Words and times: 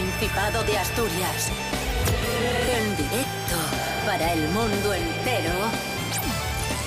Principado 0.00 0.64
de 0.64 0.78
Asturias. 0.78 1.50
En 2.74 2.96
directo 2.96 3.56
para 4.06 4.32
el 4.32 4.48
mundo 4.48 4.94
entero. 4.94 5.52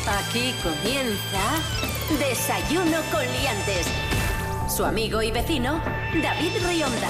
Aquí 0.07 0.55
comienza 0.63 1.61
Desayuno 2.17 2.97
con 3.11 3.21
Liantes. 3.21 3.85
Su 4.67 4.83
amigo 4.83 5.21
y 5.21 5.29
vecino, 5.29 5.79
David 6.23 6.53
Rionda. 6.67 7.09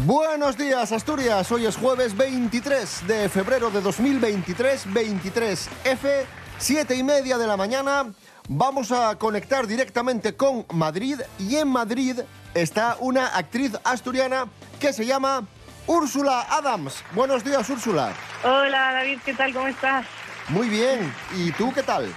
Buenos 0.00 0.58
días, 0.58 0.90
Asturias. 0.90 1.52
Hoy 1.52 1.66
es 1.66 1.76
jueves 1.76 2.16
23 2.16 3.06
de 3.06 3.28
febrero 3.28 3.70
de 3.70 3.80
2023, 3.80 4.88
23F, 4.88 6.24
7 6.58 6.96
y 6.96 7.04
media 7.04 7.38
de 7.38 7.46
la 7.46 7.56
mañana. 7.56 8.12
Vamos 8.48 8.90
a 8.90 9.14
conectar 9.14 9.68
directamente 9.68 10.34
con 10.34 10.66
Madrid 10.72 11.20
y 11.38 11.54
en 11.54 11.68
Madrid 11.68 12.18
está 12.54 12.96
una 12.98 13.28
actriz 13.28 13.78
asturiana 13.84 14.46
que 14.78 14.92
se 14.92 15.04
llama 15.04 15.44
Úrsula 15.86 16.46
Adams. 16.50 17.02
Buenos 17.12 17.44
días, 17.44 17.68
Úrsula. 17.70 18.12
Hola 18.44 18.92
David, 18.92 19.18
¿qué 19.24 19.34
tal? 19.34 19.52
¿Cómo 19.52 19.68
estás? 19.68 20.06
Muy 20.48 20.68
bien. 20.68 21.12
¿Y 21.36 21.52
tú 21.52 21.72
qué 21.72 21.82
tal? 21.82 22.12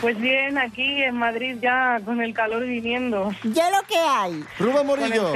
Pues 0.00 0.18
bien, 0.18 0.58
aquí 0.58 1.02
en 1.02 1.16
Madrid 1.16 1.56
ya 1.60 2.00
con 2.04 2.20
el 2.20 2.34
calor 2.34 2.64
viniendo. 2.64 3.32
Ya 3.44 3.70
lo 3.70 3.82
que 3.86 3.96
hay. 3.96 4.44
Rubén 4.58 4.86
Con 4.86 5.02
el 5.02 5.20
Morillo. 5.20 5.32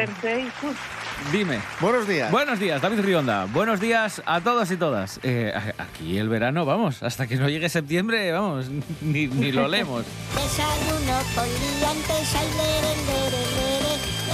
Dime. 1.32 1.60
Buenos 1.80 2.06
días. 2.06 2.30
Buenos 2.30 2.58
días, 2.58 2.80
David 2.80 3.00
Rionda. 3.00 3.46
Buenos 3.46 3.80
días 3.80 4.22
a 4.26 4.40
todos 4.40 4.70
y 4.70 4.76
todas. 4.76 5.20
Eh, 5.22 5.52
aquí 5.78 6.18
el 6.18 6.28
verano, 6.28 6.64
vamos, 6.64 7.02
hasta 7.02 7.26
que 7.26 7.36
no 7.36 7.48
llegue 7.48 7.68
septiembre, 7.68 8.32
vamos, 8.32 8.66
ni, 9.00 9.26
ni 9.26 9.52
lo 9.52 9.68
leemos. 9.68 10.04
Desayuno 10.34 11.18
con 11.34 11.46
liantes. 11.48 12.36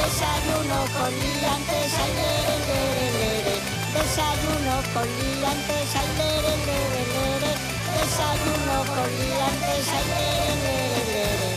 Desayuno 0.06 0.78
con 0.96 1.10
liantes, 1.10 1.92
ay, 1.98 2.12
lere, 2.14 2.56
lere, 2.68 3.06
lere. 3.18 3.54
Desayuno 3.92 4.74
con 4.94 5.06
liantes, 5.18 5.88
ay, 5.96 6.08
lere, 6.16 6.52
lere, 6.68 7.02
lere. 7.12 7.50
Desayuno 7.98 8.76
con 8.94 9.08
liantes, 9.18 9.86
ay, 9.96 10.04
lere, 10.14 10.54
lere, 10.62 11.50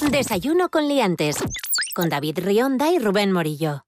lere. 0.00 0.10
Desayuno 0.10 0.68
con 0.70 0.88
Liantes. 0.88 1.36
Con 1.94 2.08
David 2.08 2.38
Rionda 2.38 2.90
y 2.90 2.98
Rubén 2.98 3.30
Morillo. 3.30 3.84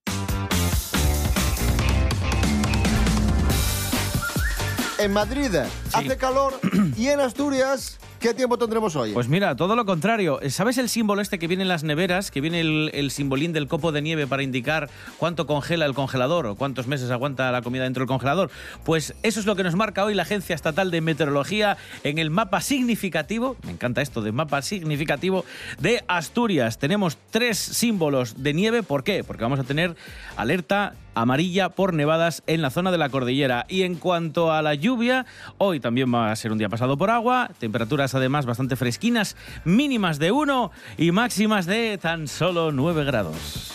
En 4.98 5.12
Madrid 5.12 5.54
hace 5.94 6.16
calor 6.18 6.60
y 6.96 7.08
en 7.08 7.20
Asturias, 7.20 7.98
¿qué 8.24 8.32
tiempo 8.32 8.56
tendremos 8.56 8.96
hoy? 8.96 9.12
Pues 9.12 9.28
mira, 9.28 9.54
todo 9.54 9.76
lo 9.76 9.84
contrario. 9.84 10.40
¿Sabes 10.48 10.78
el 10.78 10.88
símbolo 10.88 11.20
este 11.20 11.38
que 11.38 11.46
viene 11.46 11.62
en 11.62 11.68
las 11.68 11.84
neveras? 11.84 12.30
Que 12.30 12.40
viene 12.40 12.60
el, 12.60 12.90
el 12.94 13.10
simbolín 13.10 13.52
del 13.52 13.68
copo 13.68 13.92
de 13.92 14.00
nieve 14.00 14.26
para 14.26 14.42
indicar 14.42 14.88
cuánto 15.18 15.46
congela 15.46 15.84
el 15.84 15.92
congelador 15.92 16.46
o 16.46 16.54
cuántos 16.54 16.86
meses 16.86 17.10
aguanta 17.10 17.52
la 17.52 17.60
comida 17.60 17.82
dentro 17.82 18.00
del 18.00 18.08
congelador. 18.08 18.50
Pues 18.82 19.14
eso 19.22 19.40
es 19.40 19.44
lo 19.44 19.56
que 19.56 19.62
nos 19.62 19.74
marca 19.74 20.06
hoy 20.06 20.14
la 20.14 20.22
Agencia 20.22 20.54
Estatal 20.54 20.90
de 20.90 21.02
Meteorología 21.02 21.76
en 22.02 22.16
el 22.16 22.30
mapa 22.30 22.62
significativo, 22.62 23.58
me 23.62 23.72
encanta 23.72 24.00
esto 24.00 24.22
de 24.22 24.32
mapa 24.32 24.62
significativo, 24.62 25.44
de 25.78 26.02
Asturias. 26.08 26.78
Tenemos 26.78 27.18
tres 27.30 27.58
símbolos 27.58 28.42
de 28.42 28.54
nieve. 28.54 28.82
¿Por 28.82 29.04
qué? 29.04 29.22
Porque 29.22 29.42
vamos 29.42 29.60
a 29.60 29.64
tener 29.64 29.96
alerta 30.38 30.94
amarilla 31.14 31.70
por 31.70 31.94
nevadas 31.94 32.42
en 32.46 32.62
la 32.62 32.70
zona 32.70 32.90
de 32.90 32.98
la 32.98 33.08
cordillera. 33.08 33.66
Y 33.68 33.82
en 33.82 33.94
cuanto 33.96 34.52
a 34.52 34.62
la 34.62 34.74
lluvia, 34.74 35.26
hoy 35.58 35.80
también 35.80 36.12
va 36.12 36.30
a 36.30 36.36
ser 36.36 36.52
un 36.52 36.58
día 36.58 36.68
pasado 36.68 36.96
por 36.96 37.10
agua, 37.10 37.50
temperaturas 37.58 38.14
además 38.14 38.46
bastante 38.46 38.76
fresquinas, 38.76 39.36
mínimas 39.64 40.18
de 40.18 40.32
1 40.32 40.70
y 40.98 41.10
máximas 41.12 41.66
de 41.66 41.98
tan 41.98 42.28
solo 42.28 42.72
9 42.72 43.04
grados. 43.04 43.72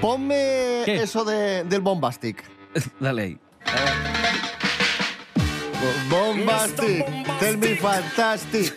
Ponme 0.00 0.82
¿Qué? 0.84 0.96
eso 1.02 1.24
de- 1.24 1.64
del 1.64 1.80
bombastic. 1.80 2.42
Dale 3.00 3.22
ahí. 3.22 3.38
Bombastic, 6.08 7.06
tell 7.40 7.56
me 7.56 7.74
fantastic. 7.76 8.74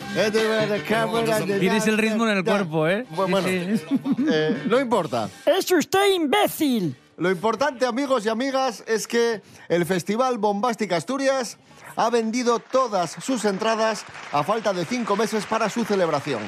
Tienes 1.60 1.86
el 1.86 1.98
ritmo 1.98 2.26
en 2.28 2.38
el 2.38 2.44
cuerpo, 2.44 2.88
¿eh? 2.88 3.06
Bueno, 3.10 3.38
eh, 3.46 4.62
no 4.66 4.80
importa. 4.80 5.28
¡Es 5.44 5.70
usted 5.70 6.14
imbécil! 6.14 6.96
Lo 7.18 7.30
importante, 7.30 7.86
amigos 7.86 8.26
y 8.26 8.28
amigas, 8.28 8.82
es 8.86 9.06
que 9.06 9.40
el 9.68 9.86
Festival 9.86 10.38
Bombastic 10.38 10.92
Asturias 10.92 11.58
ha 11.96 12.10
vendido 12.10 12.58
todas 12.58 13.12
sus 13.22 13.44
entradas 13.44 14.04
a 14.32 14.42
falta 14.42 14.72
de 14.72 14.84
cinco 14.84 15.16
meses 15.16 15.46
para 15.46 15.70
su 15.70 15.84
celebración. 15.84 16.40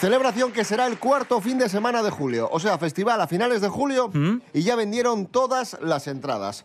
Celebración 0.00 0.52
que 0.52 0.64
será 0.64 0.86
el 0.86 0.98
cuarto 0.98 1.40
fin 1.40 1.58
de 1.58 1.68
semana 1.68 2.02
de 2.02 2.10
julio, 2.10 2.48
o 2.52 2.60
sea, 2.60 2.78
festival 2.78 3.20
a 3.20 3.26
finales 3.26 3.60
de 3.60 3.68
julio 3.68 4.10
y 4.52 4.62
ya 4.62 4.76
vendieron 4.76 5.26
todas 5.26 5.76
las 5.80 6.06
entradas. 6.06 6.64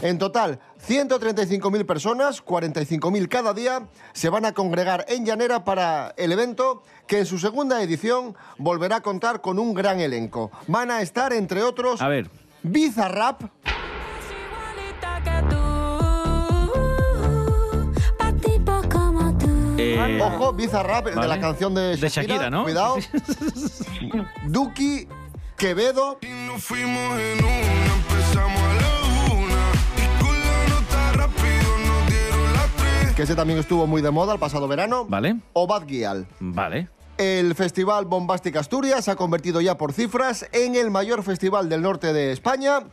En 0.00 0.18
total, 0.18 0.60
135.000 0.86 1.86
personas, 1.86 2.44
45.000 2.44 3.28
cada 3.28 3.54
día, 3.54 3.88
se 4.12 4.28
van 4.28 4.44
a 4.44 4.52
congregar 4.52 5.04
en 5.08 5.24
Llanera 5.24 5.64
para 5.64 6.14
el 6.16 6.32
evento 6.32 6.82
que 7.06 7.20
en 7.20 7.26
su 7.26 7.38
segunda 7.38 7.82
edición 7.82 8.36
volverá 8.58 8.96
a 8.96 9.00
contar 9.00 9.40
con 9.40 9.58
un 9.58 9.74
gran 9.74 10.00
elenco. 10.00 10.50
Van 10.66 10.90
a 10.90 11.02
estar, 11.02 11.32
entre 11.32 11.62
otros, 11.62 12.00
A 12.00 12.08
ver, 12.08 12.30
Bizarrap, 12.62 13.42
eh, 19.78 20.20
ojo, 20.22 20.52
Bizarrap, 20.52 21.06
el 21.08 21.14
de 21.16 21.28
la 21.28 21.40
canción 21.40 21.74
de 21.74 21.96
Shakira, 21.96 22.00
De 22.00 22.08
Shakira, 22.08 22.50
¿no? 22.50 22.64
Cuidado. 22.64 22.96
Duki, 24.46 25.08
Quevedo, 25.56 26.18
Nos 26.46 26.62
fuimos 26.62 27.18
en 27.18 27.44
una, 27.44 27.94
empezamos 27.94 28.62
a 28.62 28.74
la 28.74 28.97
que 33.18 33.24
ese 33.24 33.34
también 33.34 33.58
estuvo 33.58 33.88
muy 33.88 34.00
de 34.00 34.12
moda 34.12 34.32
el 34.32 34.38
pasado 34.38 34.68
verano, 34.68 35.04
vale, 35.04 35.40
o 35.52 35.66
Bad 35.66 35.86
Gyal. 35.88 36.28
vale. 36.38 36.88
El 37.16 37.56
Festival 37.56 38.04
Bombastic 38.04 38.54
Asturias 38.54 39.06
se 39.06 39.10
ha 39.10 39.16
convertido 39.16 39.60
ya 39.60 39.76
por 39.76 39.92
cifras 39.92 40.46
en 40.52 40.76
el 40.76 40.92
mayor 40.92 41.24
festival 41.24 41.68
del 41.68 41.82
norte 41.82 42.12
de 42.12 42.30
España 42.30 42.84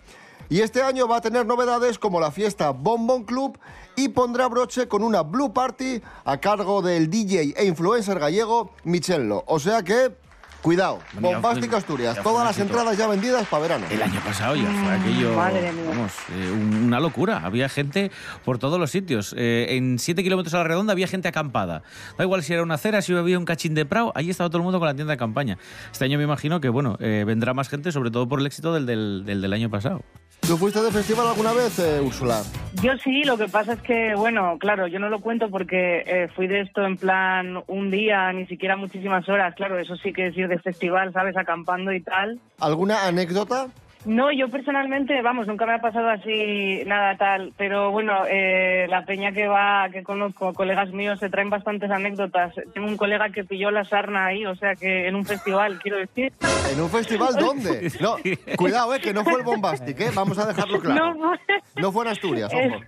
y 0.50 0.62
este 0.62 0.82
año 0.82 1.08
va 1.08 1.18
a 1.18 1.22
tener 1.22 1.46
novedades 1.46 2.00
como 2.00 2.20
la 2.20 2.32
fiesta 2.32 2.72
Bombón 2.72 3.26
Club 3.26 3.60
y 3.96 4.10
pondrá 4.10 4.48
broche 4.48 4.88
con 4.88 5.04
una 5.04 5.22
Blue 5.22 5.54
Party 5.54 6.02
a 6.24 6.38
cargo 6.38 6.82
del 6.82 7.12
DJ 7.12 7.54
e 7.56 7.66
influencer 7.66 8.18
gallego 8.18 8.72
Michello. 8.84 9.44
O 9.46 9.60
sea 9.60 9.84
que, 9.84 10.18
cuidado, 10.66 11.00
Bombastic 11.20 11.70
fue- 11.70 11.78
Asturias, 11.78 12.18
todas 12.24 12.44
las 12.44 12.58
entradas 12.60 12.98
ya 12.98 13.08
vendidas 13.08 13.46
para 13.48 13.62
verano. 13.62 13.86
El 13.92 14.02
año 14.02 14.20
pasado 14.26 14.56
ya 14.56 14.64
fue 14.66 14.94
aquello, 14.96 15.34
madre 15.36 15.72
mía. 15.72 15.84
vamos, 15.90 16.12
eh, 16.32 16.52
un- 16.52 16.86
una 16.88 17.00
locura. 17.00 17.42
Había 17.44 17.70
gente 17.70 18.10
por 18.44 18.58
todos 18.58 18.80
los 18.80 18.90
sitios. 18.90 19.36
Eh, 19.38 19.68
en 19.78 20.00
7 20.00 20.24
kilómetros 20.24 20.56
a 20.56 20.58
la 20.58 20.64
redonda 20.64 20.92
había 20.94 21.06
gente 21.08 21.28
acampada. 21.28 21.84
Da 22.18 22.24
igual 22.24 22.42
si 22.42 22.54
era 22.54 22.64
una 22.64 22.74
acera, 22.76 23.04
si 23.04 23.14
había 23.16 23.38
un 23.38 23.46
cachín 23.46 23.76
de 23.76 23.86
prao, 23.86 24.12
ahí 24.16 24.32
estaba 24.32 24.50
todo 24.50 24.58
el 24.58 24.64
mundo 24.64 24.80
con 24.80 24.88
la 24.88 24.96
tienda 24.96 25.12
de 25.14 25.18
campaña. 25.18 25.60
Este 25.92 26.04
año 26.06 26.18
me 26.18 26.24
imagino 26.24 26.60
que, 26.60 26.70
bueno, 26.70 26.98
eh, 27.00 27.24
vendrá 27.28 27.54
más 27.54 27.70
gente, 27.70 27.92
sobre 27.92 28.10
todo 28.10 28.28
por 28.28 28.40
el 28.40 28.48
éxito 28.48 28.74
del 28.74 28.88
del, 28.88 29.24
del, 29.24 29.42
del 29.44 29.54
año 29.54 29.70
pasado. 29.70 30.02
¿Tú 30.42 30.58
fuiste 30.58 30.80
de 30.84 30.92
festival 30.92 31.26
alguna 31.28 31.54
vez, 31.54 31.80
eh, 31.80 32.00
Úrsula? 32.06 32.44
Yo 32.84 32.92
sí, 33.04 33.24
lo 33.24 33.36
que 33.36 33.48
pasa 33.48 33.74
es 33.74 33.82
que, 33.82 34.14
bueno, 34.16 34.58
claro, 34.60 34.86
yo 34.86 35.00
no 35.00 35.10
lo 35.10 35.20
cuento 35.20 35.50
porque 35.50 36.04
eh, 36.06 36.28
fui 36.36 36.46
de 36.46 36.62
esto 36.62 36.86
en 36.86 36.98
plan 36.98 37.64
un 37.66 37.90
día, 37.90 38.32
ni 38.32 38.46
siquiera 38.46 38.76
muchísimas 38.78 39.28
horas. 39.28 39.56
Claro, 39.56 39.80
eso 39.80 39.96
sí 39.96 40.14
que 40.14 40.28
es 40.28 40.38
ir 40.38 40.48
de 40.48 40.55
festival, 40.60 41.14
¿sabes? 41.14 41.36
Acampando 41.38 41.92
y 41.94 42.02
tal. 42.02 42.40
¿Alguna 42.60 43.06
anécdota? 43.08 43.68
No, 44.06 44.32
yo 44.32 44.50
personalmente, 44.50 45.20
vamos, 45.24 45.48
nunca 45.48 45.66
me 45.66 45.74
ha 45.74 45.80
pasado 45.82 46.08
así 46.10 46.84
nada 46.86 47.18
tal, 47.18 47.54
pero 47.58 47.90
bueno, 47.90 48.14
eh, 48.30 48.86
la 48.88 49.04
peña 49.04 49.32
que 49.32 49.48
va, 49.48 49.90
que 49.92 50.04
conozco, 50.04 50.54
colegas 50.54 50.92
míos, 50.92 51.18
se 51.20 51.32
traen 51.32 51.50
bastantes 51.50 51.90
anécdotas. 51.90 52.54
Tengo 52.76 52.86
un 52.88 52.98
colega 52.98 53.30
que 53.30 53.44
pilló 53.44 53.72
la 53.72 53.84
sarna 53.84 54.28
ahí, 54.28 54.46
o 54.46 54.56
sea 54.56 54.76
que 54.76 55.08
en 55.08 55.16
un 55.16 55.26
festival, 55.26 55.80
quiero 55.82 55.98
decir. 55.98 56.32
¿En 56.72 56.82
un 56.82 56.90
festival 56.92 57.34
dónde? 57.36 57.92
No, 58.00 58.18
cuidado, 58.58 58.94
eh, 58.94 59.00
que 59.00 59.12
no 59.12 59.24
fue 59.24 59.40
el 59.40 59.44
Bombastic, 59.44 60.00
eh, 60.00 60.12
vamos 60.14 60.38
a 60.38 60.46
dejarlo 60.46 60.80
claro. 60.80 61.16
No 61.16 61.30
fue- 61.30 61.40
No 61.82 61.92
fue 61.92 62.06
en 62.06 62.12
Asturias, 62.12 62.52
ojo. 62.54 62.82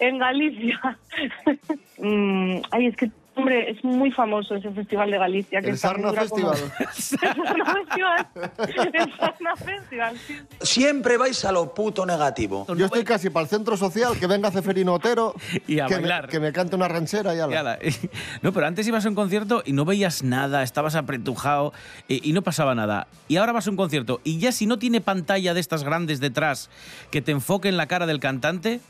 en 0.00 0.18
Galicia. 0.18 0.80
Mm, 1.98 2.56
ay, 2.72 2.86
es 2.88 2.96
que, 2.96 3.08
hombre, 3.36 3.70
es 3.70 3.84
muy 3.84 4.10
famoso 4.10 4.54
ese 4.54 4.70
festival 4.70 5.10
de 5.10 5.18
Galicia. 5.18 5.60
Que 5.60 5.68
El 5.68 5.74
está- 5.74 5.88
Sarna 5.88 6.12
Festival. 6.20 6.56
El 6.78 6.86
Sarna 7.18 7.64
Festival. 7.74 8.26
El 8.92 9.16
Sarna 9.16 9.56
Festival, 9.56 10.18
sí. 10.26 10.38
Siempre 10.60 11.16
vais 11.16 11.44
a 11.44 11.52
lo 11.52 11.74
puto 11.74 12.06
negativo. 12.06 12.66
Yo 12.76 12.86
estoy 12.86 13.04
casi 13.04 13.30
para 13.30 13.44
el 13.44 13.48
centro 13.50 13.76
social, 13.76 14.18
que 14.18 14.26
venga 14.26 14.50
Ceferino 14.50 14.94
Otero 14.94 15.34
Y 15.66 15.80
a 15.80 15.86
que, 15.86 15.94
bailar. 15.94 16.24
Me, 16.26 16.28
que 16.30 16.40
me 16.40 16.52
cante 16.52 16.76
una 16.76 16.88
ranchera 16.88 17.34
y 17.34 17.40
ala. 17.40 17.52
Y 17.52 17.56
ala. 17.56 17.78
No, 18.42 18.52
pero 18.52 18.66
antes 18.66 18.86
ibas 18.86 19.04
a 19.06 19.08
un 19.08 19.14
concierto 19.14 19.62
y 19.64 19.72
no 19.72 19.84
veías 19.84 20.22
nada, 20.22 20.62
estabas 20.62 20.94
apretujado 20.94 21.72
eh, 22.08 22.20
y 22.22 22.32
no 22.32 22.42
pasaba 22.42 22.74
nada. 22.74 23.06
Y 23.28 23.36
ahora 23.36 23.52
vas 23.52 23.66
a 23.66 23.70
un 23.70 23.76
concierto 23.76 24.20
y 24.24 24.38
ya 24.38 24.52
si 24.52 24.66
no 24.66 24.78
tiene 24.78 25.00
pantalla 25.00 25.54
de 25.54 25.60
estas 25.60 25.84
grandes 25.84 26.20
detrás 26.20 26.70
que 27.10 27.22
te 27.22 27.32
enfoquen 27.32 27.76
la 27.76 27.86
cara 27.86 28.06
del 28.06 28.20
cantante, 28.20 28.80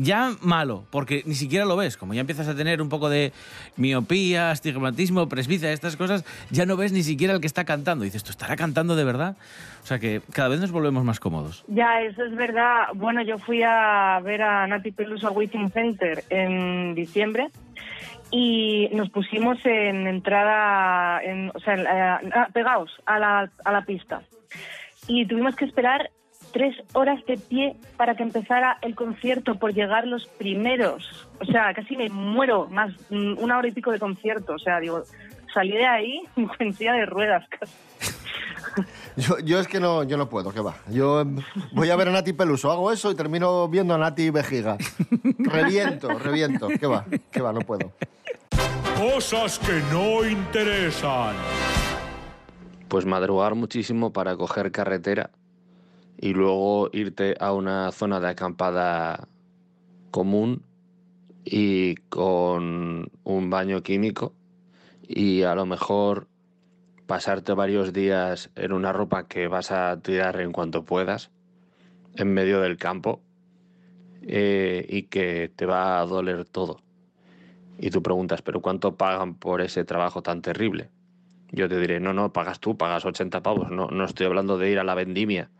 ya 0.00 0.32
malo, 0.40 0.84
porque 0.90 1.22
ni 1.26 1.34
siquiera 1.34 1.64
lo 1.64 1.76
ves. 1.76 1.96
Como 1.96 2.14
ya 2.14 2.20
empiezas 2.20 2.48
a 2.48 2.56
tener 2.56 2.80
un 2.80 2.88
poco 2.88 3.10
de 3.10 3.32
miopía, 3.76 4.50
astigmatismo, 4.50 5.28
presbicia, 5.28 5.72
estas 5.72 5.96
cosas, 5.96 6.24
ya 6.50 6.66
no 6.66 6.76
ves 6.76 6.92
ni 6.92 7.02
siquiera 7.02 7.34
el 7.34 7.40
que 7.40 7.46
está 7.46 7.64
cantando. 7.64 8.04
Y 8.04 8.08
dices, 8.08 8.24
¿tú 8.24 8.30
estará 8.30 8.56
cantando 8.56 8.96
de 8.96 9.04
verdad? 9.04 9.36
O 9.82 9.86
sea 9.86 9.98
que 9.98 10.22
cada 10.32 10.48
vez 10.48 10.60
nos 10.60 10.72
volvemos 10.72 11.04
más 11.04 11.20
cómodos. 11.20 11.64
Ya, 11.68 12.00
eso 12.02 12.24
es 12.24 12.34
verdad. 12.34 12.88
Bueno, 12.94 13.22
yo 13.22 13.38
fui 13.38 13.62
a 13.62 14.20
ver 14.24 14.42
a 14.42 14.66
Nati 14.66 14.90
Peluso 14.90 15.28
al 15.28 15.70
Center 15.70 16.24
en 16.30 16.94
diciembre 16.94 17.48
y 18.30 18.88
nos 18.92 19.10
pusimos 19.10 19.58
en 19.64 20.06
entrada, 20.06 21.22
en, 21.22 21.50
o 21.54 21.60
sea, 21.60 22.20
ah, 22.34 22.48
pegados 22.52 22.90
a 23.04 23.18
la, 23.18 23.50
a 23.64 23.72
la 23.72 23.82
pista. 23.82 24.22
Y 25.06 25.26
tuvimos 25.26 25.56
que 25.56 25.64
esperar 25.64 26.10
tres 26.52 26.76
horas 26.92 27.24
de 27.26 27.36
pie 27.36 27.76
para 27.96 28.14
que 28.14 28.22
empezara 28.22 28.78
el 28.82 28.94
concierto 28.94 29.56
por 29.56 29.72
llegar 29.72 30.06
los 30.06 30.26
primeros. 30.26 31.28
O 31.40 31.44
sea, 31.44 31.72
casi 31.74 31.96
me 31.96 32.08
muero, 32.08 32.68
más 32.70 32.92
mm, 33.10 33.38
una 33.38 33.58
hora 33.58 33.68
y 33.68 33.72
pico 33.72 33.90
de 33.90 33.98
concierto. 33.98 34.54
O 34.54 34.58
sea, 34.58 34.80
digo, 34.80 35.02
salí 35.52 35.72
de 35.72 35.86
ahí 35.86 36.22
en 36.58 36.72
silla 36.72 36.92
de 36.94 37.06
ruedas 37.06 37.46
casi. 37.48 37.72
Yo, 39.16 39.38
yo 39.40 39.58
es 39.58 39.66
que 39.66 39.80
no, 39.80 40.04
yo 40.04 40.16
no 40.16 40.28
puedo, 40.28 40.52
que 40.52 40.60
va. 40.60 40.76
Yo 40.90 41.24
voy 41.72 41.90
a 41.90 41.96
ver 41.96 42.08
a 42.08 42.12
Nati 42.12 42.32
Peluso, 42.32 42.70
hago 42.70 42.92
eso 42.92 43.10
y 43.10 43.14
termino 43.16 43.68
viendo 43.68 43.94
a 43.94 43.98
Nati 43.98 44.30
Vejiga. 44.30 44.78
Reviento, 45.38 46.08
reviento, 46.18 46.68
que 46.68 46.86
va, 46.86 47.04
que 47.30 47.42
va, 47.42 47.52
no 47.52 47.60
puedo. 47.60 47.92
Cosas 48.96 49.58
que 49.58 49.82
no 49.90 50.24
interesan. 50.24 51.34
Pues 52.88 53.04
madrugar 53.04 53.54
muchísimo 53.56 54.12
para 54.12 54.36
coger 54.36 54.70
carretera 54.70 55.30
y 56.20 56.34
luego 56.34 56.90
irte 56.92 57.34
a 57.40 57.54
una 57.54 57.90
zona 57.92 58.20
de 58.20 58.28
acampada 58.28 59.26
común 60.10 60.62
y 61.46 61.94
con 62.10 63.10
un 63.24 63.50
baño 63.50 63.82
químico 63.82 64.34
y 65.08 65.42
a 65.44 65.54
lo 65.54 65.64
mejor 65.64 66.28
pasarte 67.06 67.54
varios 67.54 67.94
días 67.94 68.50
en 68.54 68.72
una 68.72 68.92
ropa 68.92 69.28
que 69.28 69.48
vas 69.48 69.72
a 69.72 69.98
tirar 70.02 70.38
en 70.42 70.52
cuanto 70.52 70.84
puedas 70.84 71.30
en 72.16 72.34
medio 72.34 72.60
del 72.60 72.76
campo 72.76 73.22
eh, 74.22 74.84
y 74.90 75.04
que 75.04 75.50
te 75.56 75.64
va 75.64 76.00
a 76.00 76.06
doler 76.06 76.44
todo. 76.44 76.82
Y 77.78 77.88
tú 77.88 78.02
preguntas, 78.02 78.42
¿pero 78.42 78.60
cuánto 78.60 78.94
pagan 78.96 79.36
por 79.36 79.62
ese 79.62 79.84
trabajo 79.84 80.22
tan 80.22 80.42
terrible? 80.42 80.90
Yo 81.50 81.66
te 81.66 81.80
diré, 81.80 81.98
no, 81.98 82.12
no, 82.12 82.30
pagas 82.30 82.60
tú, 82.60 82.76
pagas 82.76 83.06
80 83.06 83.42
pavos. 83.42 83.70
No, 83.70 83.88
no 83.88 84.04
estoy 84.04 84.26
hablando 84.26 84.58
de 84.58 84.70
ir 84.70 84.78
a 84.78 84.84
la 84.84 84.94
vendimia. 84.94 85.50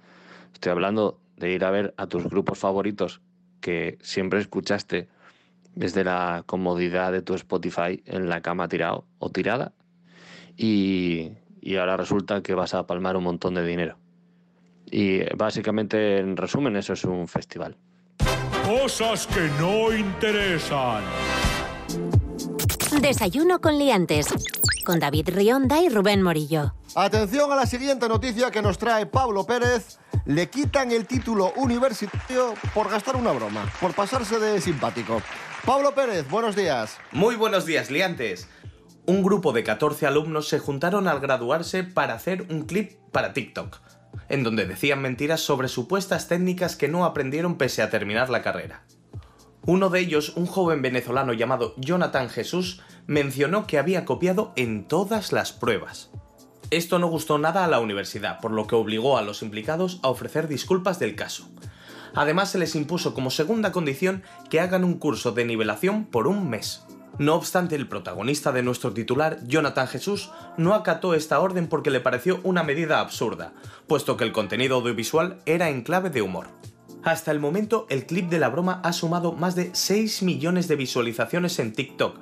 Estoy 0.52 0.72
hablando 0.72 1.18
de 1.36 1.52
ir 1.52 1.64
a 1.64 1.70
ver 1.70 1.94
a 1.96 2.06
tus 2.06 2.24
grupos 2.24 2.58
favoritos 2.58 3.20
que 3.60 3.98
siempre 4.02 4.40
escuchaste 4.40 5.08
desde 5.74 6.04
la 6.04 6.42
comodidad 6.46 7.12
de 7.12 7.22
tu 7.22 7.34
Spotify 7.34 8.02
en 8.06 8.28
la 8.28 8.40
cama 8.40 8.68
tirado 8.68 9.04
o 9.18 9.30
tirada. 9.30 9.72
Y, 10.56 11.30
y 11.60 11.76
ahora 11.76 11.96
resulta 11.96 12.42
que 12.42 12.54
vas 12.54 12.74
a 12.74 12.86
palmar 12.86 13.16
un 13.16 13.24
montón 13.24 13.54
de 13.54 13.64
dinero. 13.64 13.96
Y 14.90 15.20
básicamente, 15.36 16.18
en 16.18 16.36
resumen, 16.36 16.76
eso 16.76 16.92
es 16.94 17.04
un 17.04 17.28
festival. 17.28 17.76
Cosas 18.66 19.26
que 19.26 19.48
no 19.58 19.94
interesan. 19.94 21.02
Desayuno 23.00 23.60
con 23.60 23.78
liantes. 23.78 24.26
Con 24.84 24.98
David 24.98 25.30
Rionda 25.32 25.80
y 25.80 25.88
Rubén 25.88 26.22
Morillo. 26.22 26.74
Atención 26.94 27.52
a 27.52 27.56
la 27.56 27.66
siguiente 27.66 28.08
noticia 28.08 28.50
que 28.50 28.62
nos 28.62 28.78
trae 28.78 29.06
Pablo 29.06 29.46
Pérez. 29.46 29.98
Le 30.26 30.50
quitan 30.50 30.92
el 30.92 31.06
título 31.06 31.52
universitario 31.56 32.54
por 32.74 32.90
gastar 32.90 33.16
una 33.16 33.32
broma, 33.32 33.70
por 33.80 33.94
pasarse 33.94 34.38
de 34.38 34.60
simpático. 34.60 35.22
Pablo 35.64 35.94
Pérez, 35.94 36.28
buenos 36.28 36.54
días. 36.54 36.98
Muy 37.10 37.36
buenos 37.36 37.64
días, 37.64 37.90
liantes. 37.90 38.48
Un 39.06 39.22
grupo 39.22 39.52
de 39.52 39.64
14 39.64 40.06
alumnos 40.06 40.48
se 40.48 40.58
juntaron 40.58 41.08
al 41.08 41.20
graduarse 41.20 41.84
para 41.84 42.14
hacer 42.14 42.46
un 42.50 42.62
clip 42.66 42.92
para 43.12 43.32
TikTok, 43.32 43.78
en 44.28 44.44
donde 44.44 44.66
decían 44.66 45.00
mentiras 45.00 45.40
sobre 45.40 45.68
supuestas 45.68 46.28
técnicas 46.28 46.76
que 46.76 46.88
no 46.88 47.04
aprendieron 47.06 47.56
pese 47.56 47.82
a 47.82 47.90
terminar 47.90 48.28
la 48.28 48.42
carrera. 48.42 48.84
Uno 49.66 49.88
de 49.88 50.00
ellos, 50.00 50.36
un 50.36 50.46
joven 50.46 50.82
venezolano 50.82 51.32
llamado 51.32 51.74
Jonathan 51.76 52.28
Jesús, 52.28 52.82
mencionó 53.06 53.66
que 53.66 53.78
había 53.78 54.04
copiado 54.04 54.52
en 54.56 54.86
todas 54.86 55.32
las 55.32 55.52
pruebas. 55.52 56.10
Esto 56.70 57.00
no 57.00 57.08
gustó 57.08 57.38
nada 57.38 57.64
a 57.64 57.68
la 57.68 57.80
universidad, 57.80 58.40
por 58.40 58.52
lo 58.52 58.68
que 58.68 58.76
obligó 58.76 59.18
a 59.18 59.22
los 59.22 59.42
implicados 59.42 59.98
a 60.02 60.08
ofrecer 60.08 60.46
disculpas 60.46 61.00
del 61.00 61.16
caso. 61.16 61.48
Además, 62.14 62.50
se 62.50 62.58
les 62.58 62.76
impuso 62.76 63.12
como 63.12 63.30
segunda 63.30 63.72
condición 63.72 64.22
que 64.48 64.60
hagan 64.60 64.84
un 64.84 64.94
curso 64.94 65.32
de 65.32 65.44
nivelación 65.44 66.04
por 66.04 66.26
un 66.28 66.48
mes. 66.48 66.84
No 67.18 67.34
obstante, 67.34 67.74
el 67.74 67.88
protagonista 67.88 68.52
de 68.52 68.62
nuestro 68.62 68.92
titular, 68.92 69.38
Jonathan 69.46 69.88
Jesús, 69.88 70.30
no 70.56 70.74
acató 70.74 71.14
esta 71.14 71.40
orden 71.40 71.66
porque 71.66 71.90
le 71.90 72.00
pareció 72.00 72.40
una 72.44 72.62
medida 72.62 73.00
absurda, 73.00 73.52
puesto 73.86 74.16
que 74.16 74.24
el 74.24 74.32
contenido 74.32 74.76
audiovisual 74.76 75.40
era 75.46 75.70
en 75.70 75.82
clave 75.82 76.10
de 76.10 76.22
humor. 76.22 76.48
Hasta 77.02 77.30
el 77.32 77.40
momento, 77.40 77.86
el 77.90 78.06
clip 78.06 78.28
de 78.28 78.38
la 78.38 78.48
broma 78.48 78.80
ha 78.84 78.92
sumado 78.92 79.32
más 79.32 79.54
de 79.54 79.70
6 79.74 80.22
millones 80.22 80.68
de 80.68 80.76
visualizaciones 80.76 81.58
en 81.58 81.72
TikTok. 81.72 82.16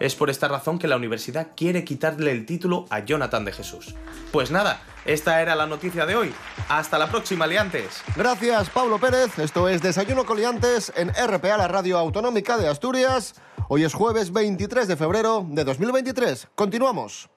Es 0.00 0.14
por 0.14 0.30
esta 0.30 0.48
razón 0.48 0.78
que 0.78 0.88
la 0.88 0.96
universidad 0.96 1.48
quiere 1.56 1.84
quitarle 1.84 2.30
el 2.32 2.46
título 2.46 2.86
a 2.90 3.00
Jonathan 3.00 3.44
de 3.44 3.52
Jesús. 3.52 3.94
Pues 4.32 4.50
nada, 4.50 4.80
esta 5.04 5.40
era 5.40 5.54
la 5.54 5.66
noticia 5.66 6.06
de 6.06 6.16
hoy. 6.16 6.34
Hasta 6.68 6.98
la 6.98 7.08
próxima, 7.08 7.46
liantes. 7.46 8.02
Gracias, 8.16 8.70
Pablo 8.70 8.98
Pérez. 8.98 9.38
Esto 9.38 9.68
es 9.68 9.82
Desayuno 9.82 10.24
Coliantes 10.24 10.92
en 10.96 11.10
RPA, 11.10 11.56
la 11.56 11.68
radio 11.68 11.98
autonómica 11.98 12.56
de 12.58 12.68
Asturias. 12.68 13.34
Hoy 13.68 13.84
es 13.84 13.94
jueves 13.94 14.32
23 14.32 14.88
de 14.88 14.96
febrero 14.96 15.46
de 15.48 15.64
2023. 15.64 16.48
Continuamos. 16.54 17.28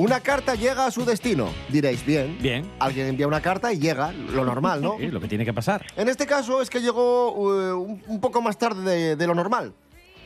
Una 0.00 0.20
carta 0.20 0.54
llega 0.54 0.86
a 0.86 0.90
su 0.90 1.04
destino. 1.04 1.50
Diréis, 1.68 2.06
bien. 2.06 2.38
Bien. 2.40 2.64
Alguien 2.78 3.06
envía 3.08 3.26
una 3.26 3.42
carta 3.42 3.70
y 3.70 3.78
llega, 3.78 4.12
lo 4.12 4.46
normal, 4.46 4.80
¿no? 4.80 4.96
Sí, 4.98 5.08
lo 5.08 5.20
que 5.20 5.28
tiene 5.28 5.44
que 5.44 5.52
pasar. 5.52 5.84
En 5.94 6.08
este 6.08 6.26
caso 6.26 6.62
es 6.62 6.70
que 6.70 6.80
llegó 6.80 7.28
eh, 7.54 7.74
un, 7.74 8.02
un 8.06 8.18
poco 8.18 8.40
más 8.40 8.56
tarde 8.56 8.82
de, 8.82 9.16
de 9.16 9.26
lo 9.26 9.34
normal. 9.34 9.74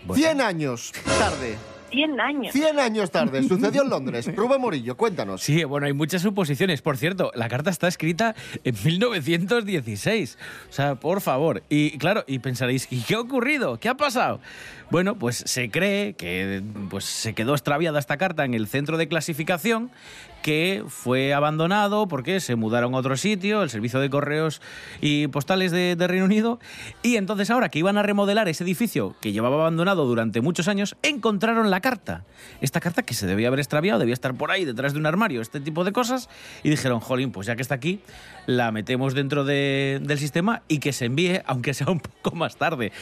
Bueno. 0.06 0.22
100 0.22 0.40
años 0.42 0.92
tarde. 1.18 1.56
100 1.94 2.20
años. 2.20 2.52
100 2.52 2.78
años 2.78 3.10
tarde. 3.10 3.42
Sucedió 3.42 3.82
en 3.82 3.90
Londres. 3.90 4.26
Rubén 4.36 4.60
Morillo, 4.60 4.96
cuéntanos. 4.96 5.42
Sí, 5.42 5.64
bueno, 5.64 5.86
hay 5.86 5.92
muchas 5.92 6.22
suposiciones. 6.22 6.82
Por 6.82 6.96
cierto, 6.96 7.30
la 7.34 7.48
carta 7.48 7.70
está 7.70 7.88
escrita 7.88 8.34
en 8.64 8.74
1916. 8.84 10.38
O 10.68 10.72
sea, 10.72 10.96
por 10.96 11.20
favor. 11.20 11.62
Y 11.68 11.96
claro, 11.98 12.24
y 12.26 12.40
pensaréis, 12.40 12.88
¿y 12.90 13.02
qué 13.02 13.14
ha 13.14 13.20
ocurrido? 13.20 13.78
¿Qué 13.78 13.88
ha 13.88 13.96
pasado? 13.96 14.40
Bueno, 14.90 15.16
pues 15.16 15.36
se 15.36 15.70
cree 15.70 16.14
que 16.14 16.62
pues, 16.90 17.04
se 17.04 17.34
quedó 17.34 17.52
extraviada 17.54 17.98
esta 17.98 18.16
carta 18.16 18.44
en 18.44 18.54
el 18.54 18.66
centro 18.66 18.96
de 18.96 19.08
clasificación 19.08 19.90
que 20.44 20.84
fue 20.88 21.32
abandonado 21.32 22.06
porque 22.06 22.38
se 22.38 22.54
mudaron 22.54 22.94
a 22.94 22.98
otro 22.98 23.16
sitio, 23.16 23.62
el 23.62 23.70
servicio 23.70 23.98
de 23.98 24.10
correos 24.10 24.60
y 25.00 25.26
postales 25.28 25.72
de, 25.72 25.96
Reino 26.06 26.26
Unido, 26.26 26.60
y 27.02 27.16
entonces 27.16 27.48
ahora 27.48 27.70
que 27.70 27.78
iban 27.78 27.96
a 27.96 28.02
remodelar 28.02 28.46
ese 28.50 28.62
edificio 28.62 29.16
que 29.22 29.32
llevaba 29.32 29.56
abandonado 29.56 30.04
durante 30.04 30.42
muchos 30.42 30.68
años, 30.68 30.96
encontraron 31.02 31.70
la 31.70 31.80
carta. 31.80 32.26
Esta 32.60 32.80
carta 32.80 33.02
que 33.02 33.14
se 33.14 33.26
debía 33.26 33.48
haber 33.48 33.60
extraviado, 33.60 33.98
debía 34.00 34.12
estar 34.12 34.34
por 34.34 34.50
ahí 34.50 34.66
detrás 34.66 34.92
de 34.92 34.98
un 34.98 35.06
armario, 35.06 35.40
este 35.40 35.60
tipo 35.60 35.82
de 35.82 35.92
cosas, 35.92 36.28
y 36.62 36.68
dijeron, 36.68 37.00
jolín, 37.00 37.32
pues 37.32 37.46
ya 37.46 37.56
que 37.56 37.62
está 37.62 37.76
aquí, 37.76 38.00
la 38.44 38.70
metemos 38.70 39.14
dentro 39.14 39.44
de- 39.44 39.98
del 40.02 40.18
sistema 40.18 40.60
y 40.68 40.78
que 40.78 40.92
se 40.92 41.06
envíe, 41.06 41.40
aunque 41.46 41.72
sea 41.72 41.86
un 41.90 42.00
poco 42.00 42.36
más 42.36 42.56
tarde. 42.56 42.92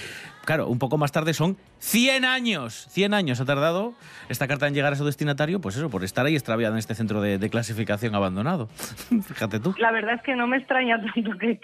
Claro, 0.44 0.68
un 0.68 0.78
poco 0.78 0.96
más 0.96 1.10
tarde 1.10 1.34
son 1.34 1.56
100 1.82 2.24
años. 2.24 2.86
100 2.90 3.12
años 3.12 3.40
ha 3.40 3.44
tardado 3.44 3.94
esta 4.28 4.46
carta 4.46 4.68
en 4.68 4.72
llegar 4.72 4.92
a 4.92 4.96
su 4.96 5.04
destinatario, 5.04 5.60
pues 5.60 5.76
eso, 5.76 5.90
por 5.90 6.04
estar 6.04 6.24
ahí 6.24 6.34
extraviada 6.34 6.74
en 6.74 6.78
este 6.78 6.94
centro 6.94 7.20
de, 7.20 7.50
clasificación 7.50 8.14
abandonado. 8.14 8.68
Fíjate 9.26 9.58
tú. 9.58 9.74
La 9.78 9.90
verdad 9.90 10.14
es 10.14 10.22
que 10.22 10.36
no 10.36 10.46
me 10.46 10.58
extraña 10.58 11.02
tanto 11.02 11.36
que, 11.36 11.58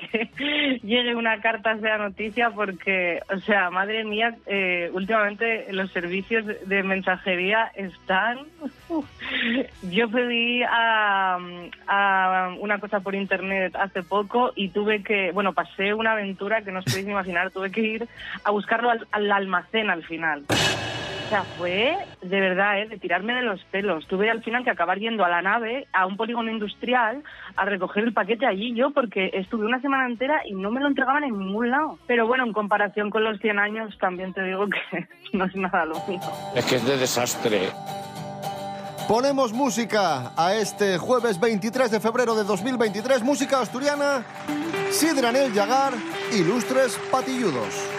llegue 0.83 1.15
una 1.15 1.41
carta 1.41 1.79
sea 1.79 1.99
noticia 1.99 2.51
porque, 2.51 3.21
o 3.33 3.39
sea, 3.39 3.71
madre 3.71 4.05
mía, 4.05 4.37
eh, 4.47 4.91
últimamente 4.93 5.73
los 5.73 5.91
servicios 5.93 6.45
de 6.67 6.83
mensajería 6.83 7.71
están... 7.77 8.39
Yo 9.83 10.11
pedí 10.11 10.63
a, 10.65 11.39
a 11.87 12.55
una 12.59 12.81
cosa 12.81 13.01
por 13.01 13.15
internet 13.15 13.77
hace 13.77 14.03
poco 14.03 14.53
y 14.57 14.71
tuve 14.71 15.03
que, 15.03 15.31
bueno, 15.31 15.53
pasé 15.53 15.95
una 15.95 16.13
aventura 16.13 16.63
que 16.63 16.73
no 16.73 16.81
os 16.81 16.87
podéis 16.87 17.07
ni 17.07 17.13
imaginar, 17.13 17.51
tuve 17.51 17.71
que 17.71 17.83
ir 17.83 18.09
a 18.45 18.51
buscarlo 18.51 18.91
al, 18.91 19.07
al 19.13 19.31
almacén 19.31 19.91
al 19.91 20.03
final. 20.09 20.45
O 21.29 21.31
sea, 21.31 21.43
fue 21.59 21.95
de 22.23 22.41
verdad, 22.41 22.81
¿eh? 22.81 22.89
de 22.89 22.97
tirarme 22.97 23.35
de 23.35 23.43
los 23.43 23.63
pelos. 23.65 24.07
Tuve 24.07 24.31
al 24.31 24.43
final 24.43 24.65
que 24.65 24.71
acabar 24.71 24.99
yendo 24.99 25.27
a 25.27 25.29
la 25.29 25.43
nave, 25.43 25.87
a 25.93 26.07
un 26.07 26.17
polígono 26.17 26.51
industrial, 26.51 27.23
a 27.55 27.67
recoger 27.67 28.05
el 28.05 28.15
paquete 28.15 28.47
allí 28.47 28.75
yo, 28.75 28.93
porque 28.93 29.31
estuve 29.35 29.67
una 29.67 29.79
semana 29.83 30.07
entera 30.07 30.41
y 30.47 30.55
no 30.55 30.71
me 30.71 30.81
lo 30.81 30.89
entregaban 30.89 31.25
en 31.25 31.39
ningún 31.39 31.71
lado. 31.71 31.99
Pero 32.07 32.27
bueno, 32.27 32.47
en 32.47 32.55
comparación 32.55 33.11
con 33.11 33.25
los 33.25 33.39
100 33.41 33.59
años, 33.59 33.99
también 34.01 34.33
te 34.33 34.43
digo 34.43 34.69
que 34.69 35.07
no 35.37 35.45
es 35.45 35.55
nada 35.55 35.85
lo 35.85 35.97
mío. 36.09 36.21
Es 36.57 36.65
que 36.65 36.77
es 36.77 36.87
de 36.87 36.97
desastre. 36.97 37.69
Ponemos 39.07 39.53
música 39.53 40.33
a 40.35 40.55
este 40.55 40.97
jueves 40.97 41.39
23 41.39 41.91
de 41.91 42.01
febrero 42.01 42.35
de 42.35 42.45
2023, 42.45 43.23
música 43.23 43.61
asturiana, 43.61 44.25
Sidranel 44.91 45.53
Yagar, 45.53 45.93
Ilustres 46.33 46.99
Patilludos. 47.11 47.98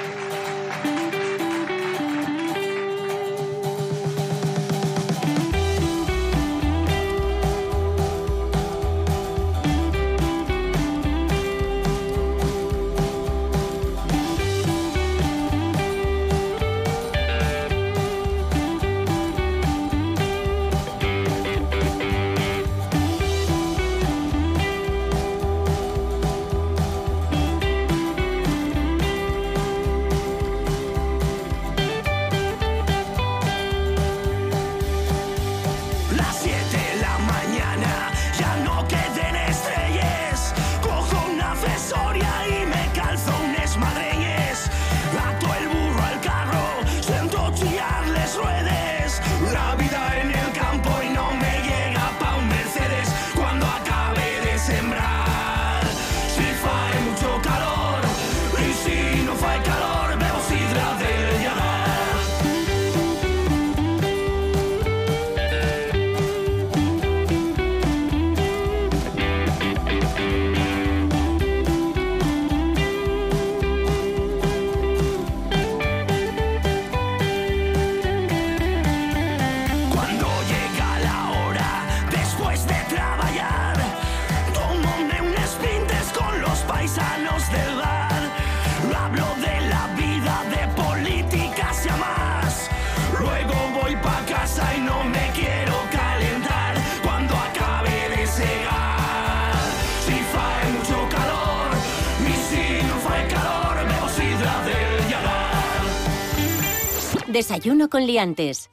Desayuno 107.59 107.89
con 107.89 108.07
liantes. 108.07 108.69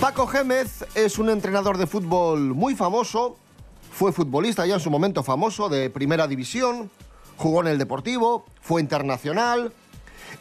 Paco 0.00 0.28
Gémez 0.28 0.84
es 0.94 1.18
un 1.18 1.30
entrenador 1.30 1.78
de 1.78 1.88
fútbol 1.88 2.54
muy 2.54 2.76
famoso, 2.76 3.36
fue 3.90 4.12
futbolista 4.12 4.64
ya 4.64 4.74
en 4.74 4.80
su 4.80 4.88
momento 4.88 5.24
famoso 5.24 5.68
de 5.68 5.90
primera 5.90 6.28
división, 6.28 6.92
jugó 7.38 7.62
en 7.62 7.66
el 7.66 7.78
Deportivo, 7.78 8.44
fue 8.60 8.80
internacional 8.80 9.72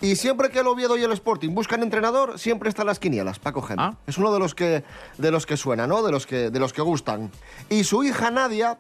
y 0.02 0.16
siempre 0.16 0.52
que 0.52 0.60
el 0.60 0.68
Oviedo 0.68 0.98
y 0.98 1.04
el 1.04 1.12
Sporting 1.14 1.56
buscan 1.56 1.82
entrenador, 1.82 2.38
siempre 2.38 2.70
están 2.70 2.86
las 2.86 3.00
quinielas, 3.00 3.40
Paco 3.40 3.64
Gémez. 3.64 3.96
Es 4.06 4.20
uno 4.20 4.32
de 4.32 4.38
los 4.38 4.54
que 4.54 4.84
de 5.18 5.32
los 5.32 5.48
que 5.48 5.58
suena, 5.58 5.88
¿no? 5.88 6.04
De 6.04 6.12
los 6.12 6.28
que 6.28 6.52
de 6.52 6.60
los 6.60 6.74
que 6.74 6.84
gustan. 6.84 7.32
Y 7.72 7.86
su 7.86 8.04
hija 8.04 8.30
Nadia 8.30 8.78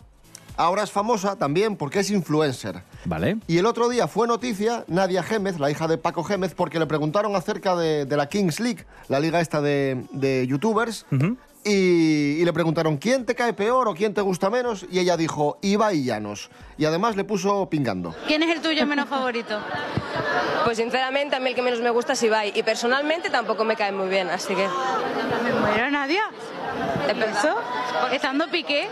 ahora 0.57 0.83
es 0.83 0.91
famosa 0.91 1.35
también 1.35 1.75
porque 1.75 1.99
es 1.99 2.11
influencer. 2.11 2.83
Vale. 3.05 3.37
Y 3.47 3.57
el 3.57 3.65
otro 3.65 3.89
día 3.89 4.07
fue 4.07 4.27
noticia 4.27 4.83
Nadia 4.87 5.23
Gémez, 5.23 5.59
la 5.59 5.71
hija 5.71 5.87
de 5.87 5.97
Paco 5.97 6.23
Gémez, 6.23 6.53
porque 6.53 6.79
le 6.79 6.85
preguntaron 6.85 7.35
acerca 7.35 7.75
de, 7.75 8.05
de 8.05 8.17
la 8.17 8.27
Kings 8.27 8.59
League, 8.59 8.85
la 9.07 9.19
liga 9.19 9.39
esta 9.39 9.61
de, 9.61 10.05
de 10.11 10.45
youtubers, 10.47 11.05
y, 11.63 12.39
y 12.39 12.45
le 12.45 12.53
preguntaron 12.53 12.97
quién 12.97 13.25
te 13.25 13.35
cae 13.35 13.53
peor 13.53 13.87
o 13.87 13.93
quién 13.93 14.13
te 14.15 14.21
gusta 14.21 14.49
menos, 14.49 14.85
y 14.91 14.99
ella 14.99 15.15
dijo 15.17 15.59
Ibai 15.61 16.03
Llanos. 16.03 16.49
Y 16.77 16.85
además 16.85 17.15
le 17.15 17.23
puso 17.23 17.69
pingando. 17.69 18.15
¿Quién 18.27 18.41
es 18.41 18.49
el 18.49 18.61
tuyo 18.61 18.85
menos 18.87 19.07
favorito? 19.07 19.59
Pues 20.65 20.77
sinceramente 20.77 21.35
a 21.35 21.39
mí 21.39 21.49
el 21.49 21.55
que 21.55 21.61
menos 21.61 21.79
me 21.81 21.91
gusta 21.91 22.13
es 22.13 22.23
Ibai 22.23 22.53
y 22.55 22.63
personalmente 22.63 23.29
tampoco 23.29 23.63
me 23.63 23.75
cae 23.75 23.91
muy 23.91 24.09
bien, 24.09 24.29
así 24.29 24.55
que... 24.55 24.67
Me 25.43 25.53
muero, 25.59 25.91
Nadia. 25.91 26.23
¿Eso? 27.07 27.55
Estando 28.11 28.47
Piqué. 28.49 28.87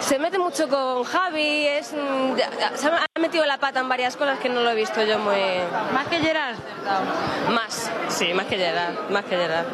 Se 0.00 0.18
mete 0.18 0.38
mucho 0.38 0.68
con 0.68 1.04
Javi, 1.04 1.66
es, 1.66 1.92
mm, 1.92 2.36
se 2.76 2.88
ha 2.88 3.20
metido 3.20 3.44
la 3.46 3.58
pata 3.58 3.80
en 3.80 3.88
varias 3.88 4.16
cosas 4.16 4.38
que 4.38 4.48
no 4.48 4.62
lo 4.62 4.70
he 4.70 4.74
visto 4.74 5.02
yo 5.04 5.18
muy... 5.18 5.36
¿Más 5.92 6.06
que 6.08 6.18
Gerard? 6.18 6.56
Más, 7.50 7.90
sí, 8.08 8.32
más 8.34 8.46
que 8.46 8.56
Gerard, 8.56 9.10
más 9.10 9.24
que 9.24 9.36
Gerard. 9.36 9.66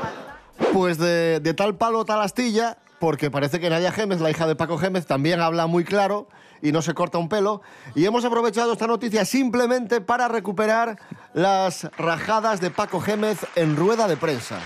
Pues 0.73 0.99
de, 0.99 1.41
de 1.41 1.55
tal 1.55 1.77
palo, 1.77 2.05
tal 2.05 2.21
astilla, 2.21 2.77
porque 2.99 3.31
parece 3.31 3.61
que 3.61 3.71
Nadia 3.71 3.93
Gémez, 3.93 4.21
la 4.21 4.31
hija 4.31 4.47
de 4.47 4.57
Paco 4.57 4.79
Gémez, 4.79 5.07
también 5.07 5.41
habla 5.41 5.67
muy 5.67 5.85
claro 5.85 6.29
y 6.61 6.73
no 6.73 6.83
se 6.83 6.95
corta 6.95 7.19
un 7.19 7.29
pelo. 7.29 7.63
Y 7.95 8.05
hemos 8.05 8.25
aprovechado 8.25 8.73
esta 8.73 8.87
noticia 8.87 9.25
simplemente 9.25 10.01
para 10.01 10.29
recuperar 10.29 10.99
las 11.33 11.89
rajadas 11.97 12.61
de 12.61 12.71
Paco 12.71 13.01
Gémez 13.01 13.39
en 13.55 13.77
rueda 13.77 14.09
de 14.09 14.17
prensa. 14.17 14.59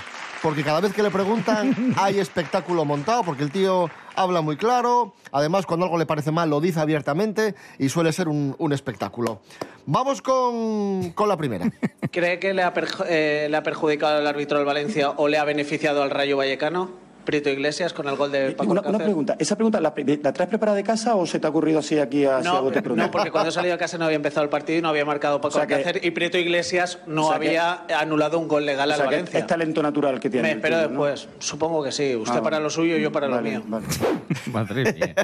Porque 0.42 0.64
cada 0.64 0.80
vez 0.80 0.92
que 0.92 1.02
le 1.02 1.10
preguntan 1.10 1.94
hay 1.96 2.18
espectáculo 2.18 2.84
montado, 2.84 3.22
porque 3.22 3.44
el 3.44 3.52
tío 3.52 3.88
habla 4.16 4.40
muy 4.40 4.56
claro, 4.56 5.14
además 5.30 5.66
cuando 5.66 5.86
algo 5.86 5.98
le 5.98 6.06
parece 6.06 6.32
mal 6.32 6.50
lo 6.50 6.60
dice 6.60 6.80
abiertamente 6.80 7.54
y 7.78 7.88
suele 7.88 8.12
ser 8.12 8.28
un, 8.28 8.54
un 8.58 8.72
espectáculo. 8.72 9.40
Vamos 9.86 10.20
con, 10.20 11.10
con 11.12 11.28
la 11.28 11.36
primera. 11.36 11.70
¿Cree 12.10 12.38
que 12.38 12.54
le 12.54 12.62
ha, 12.62 12.74
perju- 12.74 13.06
eh, 13.08 13.46
le 13.50 13.56
ha 13.56 13.62
perjudicado 13.62 14.18
el 14.18 14.26
árbitro 14.26 14.58
del 14.58 14.66
Valencia 14.66 15.10
o 15.10 15.28
le 15.28 15.38
ha 15.38 15.44
beneficiado 15.44 16.02
al 16.02 16.10
Rayo 16.10 16.36
Vallecano? 16.36 16.90
Prieto 17.24 17.50
Iglesias 17.50 17.92
con 17.92 18.08
el 18.08 18.16
gol 18.16 18.32
de 18.32 18.52
Paco 18.52 18.70
Una, 18.70 18.80
una 18.82 18.98
pregunta, 18.98 19.36
¿esa 19.38 19.54
pregunta 19.56 19.80
la, 19.80 19.92
la 20.22 20.32
traes 20.32 20.48
preparada 20.48 20.76
de 20.76 20.84
casa 20.84 21.14
o 21.16 21.26
se 21.26 21.38
te 21.38 21.46
ha 21.46 21.50
ocurrido 21.50 21.78
así 21.78 21.98
aquí 21.98 22.24
a 22.24 22.40
No, 22.40 22.62
bote 22.62 22.82
pronto? 22.82 23.02
no, 23.02 23.10
porque 23.10 23.30
cuando 23.30 23.50
he 23.50 23.52
salido 23.52 23.74
a 23.74 23.78
casa 23.78 23.98
no 23.98 24.04
había 24.04 24.16
empezado 24.16 24.44
el 24.44 24.50
partido 24.50 24.78
y 24.78 24.82
no 24.82 24.88
había 24.88 25.04
marcado 25.04 25.40
Paco 25.40 25.48
O 25.48 25.58
sea 25.58 25.66
que- 25.66 25.74
Alcácer 25.74 26.04
y 26.04 26.10
Prieto 26.10 26.38
Iglesias 26.38 26.98
no 27.06 27.26
o 27.26 27.30
sea 27.30 27.38
que- 27.38 27.48
había 27.48 27.84
anulado 27.98 28.38
un 28.38 28.48
gol 28.48 28.66
legal 28.66 28.90
O 28.90 28.94
sea, 28.94 29.04
al 29.04 29.10
que 29.10 29.16
Valencia. 29.16 29.38
es 29.40 29.46
talento 29.46 29.82
natural 29.82 30.20
que 30.20 30.30
tiene. 30.30 30.48
Me 30.48 30.54
espero 30.54 30.76
tío, 30.78 30.88
¿no? 30.90 31.04
después. 31.04 31.28
Supongo 31.38 31.82
que 31.82 31.92
sí. 31.92 32.14
Usted 32.16 32.38
Ah, 32.38 32.42
para 32.42 32.58
lo 32.60 32.70
suyo 32.70 32.96
y 32.96 33.02
yo 33.02 33.12
para 33.12 33.28
Vale, 33.28 33.52
lo 33.54 33.60
mío. 33.60 33.62
vale. 33.68 33.86
Madre 34.52 34.92
mía. 34.92 35.14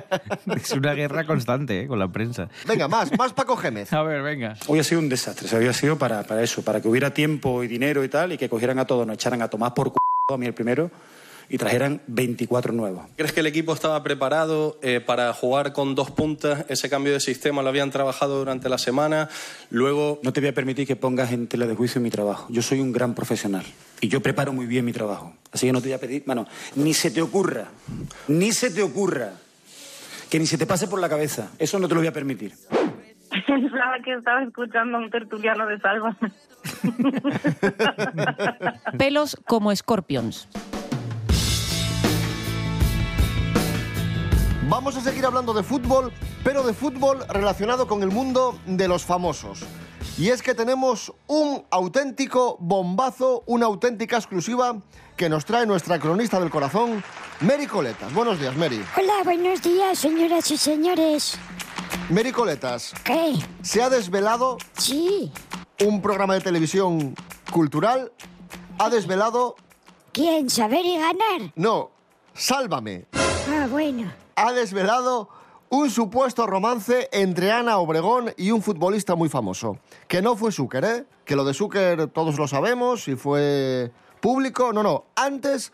Es 0.56 0.70
una 0.72 0.94
guerra 0.94 1.24
constante 1.26 1.82
¿eh? 1.82 1.86
con 1.88 1.98
la 1.98 2.08
prensa. 2.08 2.48
Venga, 2.66 2.88
más, 2.88 3.16
más 3.18 3.32
Paco 3.32 3.56
Gémez. 3.56 3.92
A 3.92 4.02
ver, 4.02 4.22
venga. 4.22 4.54
Hoy 4.66 4.78
ha 4.78 4.84
sido 4.84 5.00
un 5.00 5.08
desastre, 5.08 5.46
o 5.46 5.48
sea, 5.50 5.58
hoy 5.58 5.66
ha 5.66 5.72
sido 5.72 5.98
para, 5.98 6.22
para 6.22 6.42
eso, 6.42 6.62
para 6.62 6.80
que 6.80 6.88
hubiera 6.88 7.12
tiempo 7.12 7.62
y 7.64 7.68
dinero 7.68 8.04
y 8.04 8.08
tal, 8.08 8.32
y 8.32 8.38
que 8.38 8.48
cogieran 8.48 8.78
a 8.78 8.86
todos, 8.86 9.06
nos 9.06 9.14
echaran 9.14 9.42
a 9.42 9.48
tomar 9.48 9.74
por 9.74 9.88
c 9.88 9.94
a 10.30 10.36
mí 10.36 10.44
el 10.46 10.52
primero, 10.54 10.90
y 11.48 11.58
trajeran 11.58 12.00
24 12.06 12.72
nuevos. 12.72 13.06
¿Crees 13.16 13.32
que 13.32 13.40
el 13.40 13.46
equipo 13.46 13.72
estaba 13.72 14.02
preparado 14.02 14.78
eh, 14.82 15.00
para 15.00 15.32
jugar 15.32 15.72
con 15.72 15.94
dos 15.94 16.10
puntas? 16.10 16.66
Ese 16.68 16.90
cambio 16.90 17.12
de 17.12 17.20
sistema 17.20 17.62
lo 17.62 17.68
habían 17.68 17.90
trabajado 17.90 18.38
durante 18.38 18.68
la 18.68 18.78
semana. 18.78 19.28
Luego. 19.70 20.20
No 20.22 20.32
te 20.32 20.40
voy 20.40 20.50
a 20.50 20.54
permitir 20.54 20.86
que 20.86 20.96
pongas 20.96 21.32
en 21.32 21.46
tela 21.46 21.66
de 21.66 21.74
juicio 21.74 22.00
mi 22.00 22.10
trabajo. 22.10 22.46
Yo 22.50 22.62
soy 22.62 22.80
un 22.80 22.92
gran 22.92 23.14
profesional 23.14 23.64
y 24.00 24.08
yo 24.08 24.20
preparo 24.20 24.52
muy 24.52 24.66
bien 24.66 24.84
mi 24.84 24.92
trabajo. 24.92 25.34
Así 25.52 25.66
que 25.66 25.72
no 25.72 25.80
te 25.80 25.88
voy 25.88 25.94
a 25.94 26.00
pedir, 26.00 26.22
mano, 26.26 26.46
ni 26.76 26.92
se 26.94 27.10
te 27.10 27.22
ocurra, 27.22 27.68
ni 28.28 28.52
se 28.52 28.70
te 28.70 28.82
ocurra, 28.82 29.32
que 30.30 30.38
ni 30.38 30.46
se 30.46 30.58
te 30.58 30.66
pase 30.66 30.88
por 30.88 31.00
la 31.00 31.08
cabeza. 31.08 31.50
Eso 31.58 31.78
no 31.78 31.88
te 31.88 31.94
lo 31.94 32.00
voy 32.00 32.08
a 32.08 32.12
permitir. 32.12 32.52
Pensaba 33.46 33.98
que 34.04 34.14
estaba 34.14 34.42
escuchando 34.42 34.98
a 34.98 35.00
un 35.00 35.10
tertuliano 35.10 35.66
de 35.66 35.78
salva. 35.80 36.16
Pelos 38.98 39.36
como 39.46 39.72
escorpions. 39.72 40.48
Vamos 44.68 44.96
a 44.96 45.00
seguir 45.00 45.24
hablando 45.24 45.54
de 45.54 45.62
fútbol, 45.62 46.12
pero 46.44 46.62
de 46.62 46.74
fútbol 46.74 47.24
relacionado 47.28 47.86
con 47.86 48.02
el 48.02 48.10
mundo 48.10 48.58
de 48.66 48.86
los 48.86 49.02
famosos. 49.04 49.60
Y 50.18 50.28
es 50.28 50.42
que 50.42 50.54
tenemos 50.54 51.12
un 51.26 51.64
auténtico 51.70 52.56
bombazo, 52.60 53.44
una 53.46 53.66
auténtica 53.66 54.16
exclusiva 54.16 54.76
que 55.16 55.28
nos 55.28 55.44
trae 55.44 55.64
nuestra 55.64 55.98
cronista 55.98 56.38
del 56.40 56.50
corazón, 56.50 57.02
Mary 57.40 57.66
Coletas. 57.66 58.12
Buenos 58.12 58.38
días, 58.40 58.56
Mary. 58.56 58.84
Hola, 58.96 59.22
buenos 59.24 59.62
días, 59.62 59.98
señoras 59.98 60.50
y 60.50 60.56
señores. 60.56 61.38
Mary 62.10 62.32
Coletas. 62.32 62.92
¿Qué? 63.04 63.34
Se 63.62 63.82
ha 63.82 63.88
desvelado 63.88 64.58
Sí. 64.76 65.32
un 65.86 66.02
programa 66.02 66.34
de 66.34 66.40
televisión 66.40 67.14
cultural 67.52 68.12
ha 68.78 68.90
desvelado... 68.90 69.56
¿Quién? 70.12 70.50
¿Saber 70.50 70.84
y 70.84 70.96
ganar? 70.98 71.52
No, 71.54 71.90
sálvame. 72.34 73.06
Ah, 73.14 73.66
bueno. 73.70 74.10
Ha 74.40 74.52
desvelado 74.52 75.28
un 75.68 75.90
supuesto 75.90 76.46
romance 76.46 77.08
entre 77.10 77.50
Ana 77.50 77.78
Obregón 77.78 78.32
y 78.36 78.52
un 78.52 78.62
futbolista 78.62 79.16
muy 79.16 79.28
famoso. 79.28 79.78
Que 80.06 80.22
no 80.22 80.36
fue 80.36 80.52
Zucker, 80.52 80.84
¿eh? 80.84 81.06
Que 81.24 81.34
lo 81.34 81.44
de 81.44 81.54
Zucker 81.54 82.06
todos 82.06 82.38
lo 82.38 82.46
sabemos 82.46 83.08
y 83.08 83.16
fue 83.16 83.90
público. 84.20 84.72
No, 84.72 84.84
no. 84.84 85.06
Antes, 85.16 85.72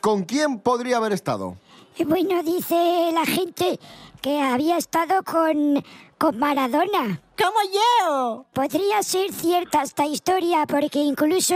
¿con 0.00 0.24
quién 0.24 0.60
podría 0.60 0.96
haber 0.96 1.12
estado? 1.12 1.58
Y 1.98 2.04
Bueno, 2.04 2.42
dice 2.42 3.10
la 3.12 3.26
gente 3.26 3.78
que 4.22 4.40
había 4.40 4.78
estado 4.78 5.22
con, 5.22 5.84
con 6.16 6.38
Maradona. 6.38 7.20
¡Como 7.36 7.58
yo! 7.70 8.46
Podría 8.54 9.02
ser 9.02 9.30
cierta 9.30 9.82
esta 9.82 10.06
historia 10.06 10.64
porque 10.66 11.00
incluso 11.00 11.54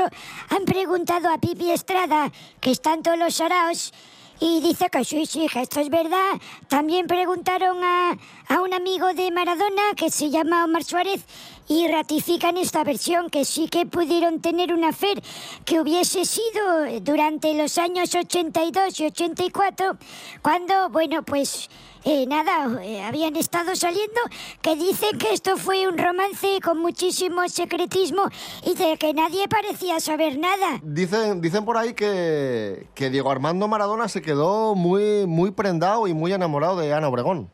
han 0.51 0.67
preguntado 0.67 1.33
a 1.33 1.39
Pipi 1.39 1.71
Estrada, 1.71 2.31
que 2.61 2.71
está 2.71 2.93
en 2.93 3.03
todos 3.03 3.19
los 3.19 3.35
saraos, 3.35 3.95
y 4.41 4.61
dice 4.61 4.89
que 4.91 5.05
sí, 5.05 5.27
sí, 5.27 5.47
que 5.53 5.61
esto 5.61 5.81
es 5.81 5.91
verdad. 5.91 6.41
También 6.69 7.07
preguntaron 7.07 7.85
a, 7.85 8.19
a 8.49 8.61
un 8.63 8.73
amigo 8.73 9.13
de 9.13 9.31
Maradona 9.31 9.83
que 9.97 10.11
se 10.11 10.31
llama 10.31 10.65
Omar 10.65 10.83
Suárez 10.83 11.25
y 11.71 11.87
ratifican 11.87 12.57
esta 12.57 12.83
versión 12.83 13.31
que 13.31 13.45
sí 13.45 13.69
que 13.69 13.87
pudieron 13.87 14.41
tener 14.41 14.75
una 14.75 14.93
fer 14.93 15.23
que 15.65 15.81
hubiese 15.81 16.25
sido 16.25 17.01
durante 17.01 17.55
los 17.55 17.79
años 17.79 18.13
82 18.13 18.99
y 18.99 19.07
84 19.07 19.97
cuando, 20.43 20.91
bueno, 20.91 21.23
pues 21.23 21.71
eh, 22.05 22.27
nada, 22.27 22.83
eh, 22.83 23.03
habían 23.05 23.37
estado 23.37 23.77
saliendo, 23.77 24.21
que 24.63 24.75
dicen 24.75 25.17
que 25.17 25.33
esto 25.33 25.57
fue 25.57 25.87
un 25.87 25.97
romance 25.97 26.59
con 26.61 26.79
muchísimo 26.79 27.49
secretismo 27.49 28.23
y 28.67 28.75
de 28.75 28.99
que 28.99 29.15
nadie 29.15 29.47
parecía 29.47 30.01
saber 30.01 30.39
nada. 30.39 30.81
Dicen, 30.83 31.41
dicen 31.41 31.65
por 31.65 31.77
ahí 31.77 31.95
que, 31.95 32.89
que 32.95 33.11
Diego 33.11 33.31
Armando 33.31 33.69
Maradona 33.69 34.09
se 34.09 34.23
quedó 34.23 34.75
muy, 34.75 35.25
muy 35.29 35.53
prendado 35.53 36.09
y 36.09 36.15
muy 36.15 36.33
enamorado 36.33 36.79
de 36.79 36.93
Ana 36.93 37.07
Obregón. 37.07 37.49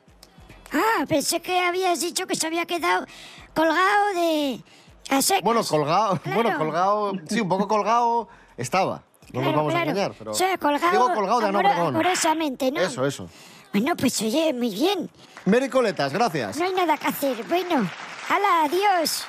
Ah, 0.72 1.04
pensé 1.06 1.40
que 1.40 1.58
habías 1.58 2.00
dicho 2.00 2.26
que 2.26 2.34
se 2.34 2.46
había 2.46 2.66
quedado 2.66 3.06
colgado 3.56 4.14
de... 4.14 4.60
a 5.10 5.22
secas. 5.22 5.42
Bueno, 5.42 5.64
colgado, 5.64 6.20
Claro. 6.22 6.42
bueno, 6.42 6.58
colgado, 6.58 7.12
sí, 7.28 7.40
un 7.40 7.48
poco 7.48 7.66
colgado 7.66 8.28
estaba. 8.56 9.02
No 9.32 9.40
nos 9.40 9.42
Claro, 9.42 9.56
vamos 9.56 9.72
claro. 9.72 9.86
a 9.88 9.90
engañar, 9.90 10.14
pero... 10.16 10.30
O 10.30 10.34
sea, 10.34 10.56
colgado, 10.58 10.92
Digo 10.92 11.12
colgado 11.14 11.40
de 11.40 11.46
Obregón. 11.46 11.86
amorosamente, 11.96 12.70
¿no? 12.70 12.80
Eso, 12.80 13.04
eso. 13.04 13.28
Bueno, 13.72 13.96
pues 13.96 14.20
oye, 14.22 14.52
muy 14.52 14.70
bien. 14.70 15.10
Mary 15.46 15.68
Coletas, 15.68 16.12
gracias. 16.12 16.56
No 16.56 16.64
hay 16.64 16.72
nada 16.72 16.96
que 16.96 17.08
hacer. 17.08 17.44
Bueno, 17.48 17.88
hala, 18.28 18.64
adiós. 18.64 19.26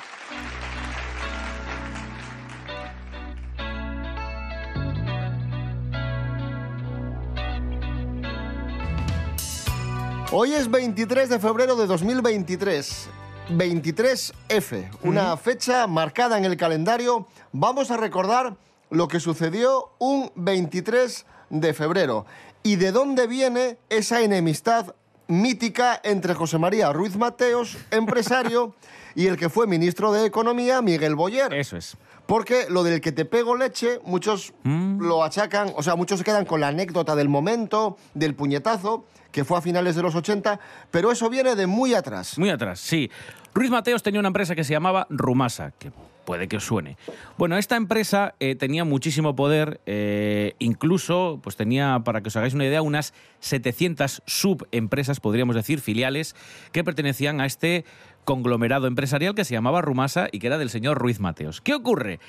Hoy 10.30 10.52
es 10.52 10.70
23 10.70 11.28
de 11.30 11.38
febrero 11.38 11.74
de 11.76 11.86
2023. 11.86 13.08
23F, 13.50 14.90
una 15.02 15.34
fecha 15.38 15.86
marcada 15.86 16.36
en 16.36 16.44
el 16.44 16.56
calendario. 16.58 17.26
Vamos 17.52 17.90
a 17.90 17.96
recordar 17.96 18.56
lo 18.90 19.08
que 19.08 19.20
sucedió 19.20 19.90
un 19.98 20.30
23 20.34 21.24
de 21.48 21.72
febrero 21.72 22.26
y 22.62 22.76
de 22.76 22.92
dónde 22.92 23.26
viene 23.26 23.78
esa 23.88 24.20
enemistad 24.20 24.94
mítica 25.28 25.98
entre 26.04 26.34
José 26.34 26.58
María 26.58 26.92
Ruiz 26.92 27.16
Mateos, 27.16 27.78
empresario, 27.90 28.74
y 29.14 29.26
el 29.26 29.38
que 29.38 29.48
fue 29.48 29.66
ministro 29.66 30.12
de 30.12 30.26
Economía, 30.26 30.82
Miguel 30.82 31.14
Boyer. 31.14 31.54
Eso 31.54 31.76
es. 31.76 31.96
Porque 32.28 32.66
lo 32.68 32.82
del 32.82 33.00
que 33.00 33.10
te 33.10 33.24
pego 33.24 33.56
leche, 33.56 34.00
muchos 34.04 34.52
lo 34.62 35.24
achacan, 35.24 35.72
o 35.74 35.82
sea, 35.82 35.96
muchos 35.96 36.18
se 36.18 36.26
quedan 36.26 36.44
con 36.44 36.60
la 36.60 36.68
anécdota 36.68 37.16
del 37.16 37.30
momento, 37.30 37.96
del 38.12 38.34
puñetazo, 38.34 39.06
que 39.32 39.46
fue 39.46 39.56
a 39.56 39.62
finales 39.62 39.96
de 39.96 40.02
los 40.02 40.14
80, 40.14 40.60
pero 40.90 41.10
eso 41.10 41.30
viene 41.30 41.56
de 41.56 41.66
muy 41.66 41.94
atrás. 41.94 42.36
Muy 42.36 42.50
atrás, 42.50 42.80
sí. 42.80 43.10
Ruiz 43.54 43.70
Mateos 43.70 44.02
tenía 44.02 44.20
una 44.20 44.26
empresa 44.26 44.54
que 44.54 44.62
se 44.62 44.74
llamaba 44.74 45.06
Rumasa, 45.08 45.72
que 45.78 45.90
puede 46.26 46.46
que 46.46 46.58
os 46.58 46.64
suene. 46.64 46.98
Bueno, 47.38 47.56
esta 47.56 47.76
empresa 47.76 48.34
eh, 48.38 48.54
tenía 48.54 48.84
muchísimo 48.84 49.34
poder, 49.34 49.80
eh, 49.86 50.54
incluso, 50.58 51.40
pues 51.42 51.56
tenía, 51.56 52.02
para 52.04 52.20
que 52.20 52.28
os 52.28 52.36
hagáis 52.36 52.52
una 52.52 52.66
idea, 52.66 52.82
unas 52.82 53.14
700 53.40 54.20
subempresas, 54.26 55.20
podríamos 55.20 55.56
decir, 55.56 55.80
filiales, 55.80 56.36
que 56.72 56.84
pertenecían 56.84 57.40
a 57.40 57.46
este 57.46 57.86
conglomerado 58.28 58.86
empresarial 58.88 59.34
que 59.34 59.46
se 59.46 59.54
llamaba 59.54 59.80
Rumasa 59.80 60.28
y 60.30 60.38
que 60.38 60.48
era 60.48 60.58
del 60.58 60.68
señor 60.68 60.98
Ruiz 60.98 61.18
Mateos. 61.18 61.62
¿Qué 61.62 61.72
ocurre? 61.72 62.20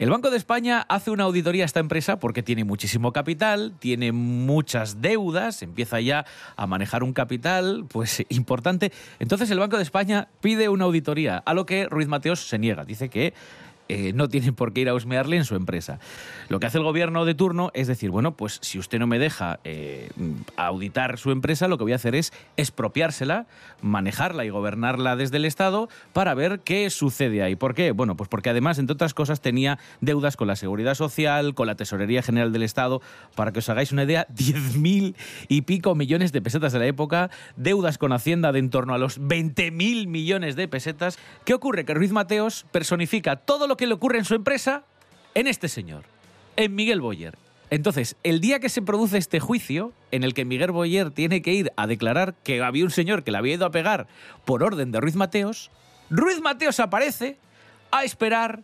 El 0.00 0.10
Banco 0.10 0.32
de 0.32 0.36
España 0.36 0.84
hace 0.88 1.12
una 1.12 1.22
auditoría 1.22 1.62
a 1.62 1.66
esta 1.66 1.78
empresa 1.78 2.18
porque 2.18 2.42
tiene 2.42 2.64
muchísimo 2.64 3.12
capital, 3.12 3.72
tiene 3.78 4.10
muchas 4.10 5.00
deudas, 5.00 5.62
empieza 5.62 6.00
ya 6.00 6.26
a 6.56 6.66
manejar 6.66 7.04
un 7.04 7.12
capital 7.12 7.84
pues 7.88 8.24
importante. 8.30 8.90
Entonces 9.20 9.48
el 9.52 9.60
Banco 9.60 9.76
de 9.76 9.84
España 9.84 10.26
pide 10.40 10.68
una 10.68 10.86
auditoría, 10.86 11.36
a 11.46 11.54
lo 11.54 11.66
que 11.66 11.86
Ruiz 11.86 12.08
Mateos 12.08 12.40
se 12.40 12.58
niega, 12.58 12.84
dice 12.84 13.08
que 13.08 13.32
eh, 13.88 14.12
no 14.14 14.28
tienen 14.28 14.54
por 14.54 14.72
qué 14.72 14.82
ir 14.82 14.88
a 14.88 14.94
husmearle 14.94 15.36
en 15.36 15.44
su 15.44 15.54
empresa. 15.54 15.98
Lo 16.48 16.58
que 16.58 16.66
hace 16.66 16.78
el 16.78 16.84
gobierno 16.84 17.24
de 17.24 17.34
turno 17.34 17.70
es 17.74 17.86
decir, 17.86 18.10
bueno, 18.10 18.36
pues 18.36 18.58
si 18.62 18.78
usted 18.78 18.98
no 18.98 19.06
me 19.06 19.18
deja 19.18 19.60
eh, 19.64 20.10
auditar 20.56 21.18
su 21.18 21.30
empresa, 21.30 21.68
lo 21.68 21.78
que 21.78 21.84
voy 21.84 21.92
a 21.92 21.96
hacer 21.96 22.14
es 22.14 22.32
expropiársela, 22.56 23.46
manejarla 23.80 24.44
y 24.44 24.50
gobernarla 24.50 25.16
desde 25.16 25.36
el 25.36 25.44
Estado 25.44 25.88
para 26.12 26.34
ver 26.34 26.60
qué 26.60 26.90
sucede 26.90 27.42
ahí. 27.42 27.54
¿Por 27.54 27.74
qué? 27.74 27.92
Bueno, 27.92 28.16
pues 28.16 28.28
porque 28.28 28.50
además, 28.50 28.78
entre 28.78 28.94
otras 28.94 29.14
cosas, 29.14 29.40
tenía 29.40 29.78
deudas 30.00 30.36
con 30.36 30.48
la 30.48 30.56
Seguridad 30.56 30.94
Social, 30.94 31.54
con 31.54 31.66
la 31.66 31.76
Tesorería 31.76 32.22
General 32.22 32.52
del 32.52 32.62
Estado. 32.62 33.00
Para 33.36 33.52
que 33.52 33.60
os 33.60 33.68
hagáis 33.68 33.92
una 33.92 34.04
idea, 34.04 34.26
10.000 34.34 35.14
y 35.48 35.62
pico 35.62 35.94
millones 35.94 36.32
de 36.32 36.42
pesetas 36.42 36.72
de 36.72 36.80
la 36.80 36.86
época, 36.86 37.30
deudas 37.56 37.98
con 37.98 38.12
Hacienda 38.12 38.52
de 38.52 38.64
en 38.64 38.70
torno 38.70 38.94
a 38.94 38.98
los 38.98 39.20
20.000 39.20 40.06
millones 40.08 40.56
de 40.56 40.66
pesetas. 40.68 41.18
¿Qué 41.44 41.54
ocurre? 41.54 41.84
Que 41.84 41.94
Ruiz 41.94 42.12
Mateos 42.12 42.64
personifica 42.72 43.36
todo 43.36 43.66
lo 43.68 43.73
que 43.76 43.86
le 43.86 43.94
ocurre 43.94 44.18
en 44.18 44.24
su 44.24 44.34
empresa 44.34 44.84
en 45.34 45.46
este 45.46 45.68
señor, 45.68 46.04
en 46.56 46.74
Miguel 46.74 47.00
Boyer. 47.00 47.36
Entonces, 47.70 48.16
el 48.22 48.40
día 48.40 48.60
que 48.60 48.68
se 48.68 48.82
produce 48.82 49.18
este 49.18 49.40
juicio, 49.40 49.92
en 50.10 50.22
el 50.22 50.34
que 50.34 50.44
Miguel 50.44 50.70
Boyer 50.70 51.10
tiene 51.10 51.42
que 51.42 51.52
ir 51.54 51.72
a 51.76 51.86
declarar 51.86 52.34
que 52.44 52.62
había 52.62 52.84
un 52.84 52.90
señor 52.90 53.24
que 53.24 53.32
le 53.32 53.38
había 53.38 53.54
ido 53.54 53.66
a 53.66 53.70
pegar 53.70 54.06
por 54.44 54.62
orden 54.62 54.92
de 54.92 55.00
Ruiz 55.00 55.16
Mateos, 55.16 55.70
Ruiz 56.10 56.40
Mateos 56.40 56.78
aparece 56.78 57.38
a 57.90 58.04
esperar 58.04 58.62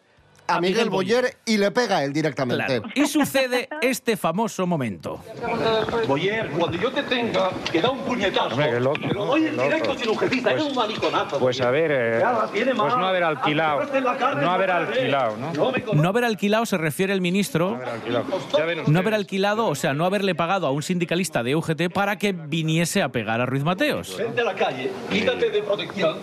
A 0.51 0.61
Miguel 0.61 0.91
Boyer 0.91 1.37
y 1.45 1.57
le 1.59 1.71
pega 1.71 1.99
a 1.99 2.05
él 2.05 2.13
directamente. 2.13 2.65
Claro. 2.67 2.83
Y 2.95 3.07
sucede 3.07 3.69
este 3.83 4.17
famoso 4.17 4.67
momento. 4.67 5.21
Boyer, 6.07 6.49
cuando 6.51 6.77
yo 6.79 6.91
te 6.91 7.03
tenga, 7.05 7.51
que 7.71 7.81
da 7.81 7.91
un 7.91 8.01
puñetazo. 8.01 8.49
Hombre, 8.55 8.81
loco, 8.81 8.99
lo 9.13 9.27
doy 9.27 9.47
en 9.47 9.57
loco. 9.57 9.69
directo 9.69 9.99
sin 9.99 10.09
ujetita, 10.11 10.43
Pues- 10.51 10.55
eres 10.55 10.67
un 10.67 10.75
mariconazo. 10.77 11.39
Pues 11.39 11.61
a 11.61 11.71
ver, 11.71 11.91
eh, 11.93 12.23
pues 12.53 12.77
no 12.77 13.07
haber 13.07 13.23
alquilado, 13.25 13.83
no 14.41 14.51
haber 14.51 14.71
alquilado, 14.71 15.37
¿no? 15.37 15.53
No 15.95 16.09
haber 16.09 16.25
alquilado 16.25 16.67
se 16.67 16.79
refiere 16.79 17.13
el 17.13 17.21
ministro. 17.21 17.81
Ya 18.57 18.65
ven 18.65 18.81
No 18.87 18.99
haber 18.99 19.15
alquilado, 19.15 19.67
o 19.67 19.75
sea, 19.75 19.95
no 19.95 20.05
haberle 20.05 20.35
pagado 20.35 20.67
a 20.67 20.71
un 20.71 20.83
sindicalista 20.83 21.43
de 21.43 21.55
UGT 21.57 21.91
para 21.93 22.17
que 22.17 22.33
viniese 22.33 23.03
a 23.03 23.11
pegar 23.11 23.41
a 23.41 23.47
Ruiz 23.47 23.65
Mateos. 23.65 24.17
Vente 24.17 24.41
a 24.41 24.45
la 24.45 24.55
calle, 24.55 24.91
quítate 25.11 25.51
de 25.51 25.63
protección 25.63 26.17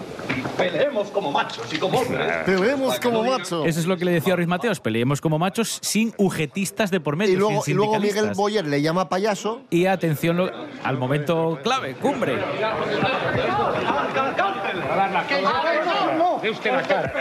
peleemos 0.58 1.10
como 1.10 1.32
machos 1.32 1.72
y 1.74 1.78
como 1.78 2.00
hombres. 2.00 2.32
Peleemos 2.46 3.00
como 3.00 3.24
macho. 3.24 3.66
Eso 3.66 3.80
es 3.80 3.86
lo 3.86 3.98
que 3.98 4.06
le 4.06 4.12
decía 4.12 4.34
a 4.34 4.36
Ruiz 4.36 4.48
Mateos, 4.48 4.80
peleemos 4.80 5.22
como 5.22 5.38
machos 5.40 5.80
sin 5.82 6.14
UGTistas 6.18 6.92
de 6.92 7.00
por 7.00 7.16
medio. 7.16 7.34
Y 7.34 7.38
luego, 7.38 7.62
sin 7.64 7.74
y 7.74 7.76
luego 7.76 8.00
Miguel. 8.00 8.32
Boyer 8.36 8.66
le 8.68 8.82
llama 8.82 9.10
payaso. 9.10 9.62
Y 9.70 9.86
atención 9.86 10.38
lo- 10.38 10.52
al 10.84 10.98
momento 10.98 11.60
clave, 11.64 11.96
cumbre. 11.96 12.38
De 16.42 16.50
usted 16.50 16.72
la 16.72 16.82
cara. 16.84 17.14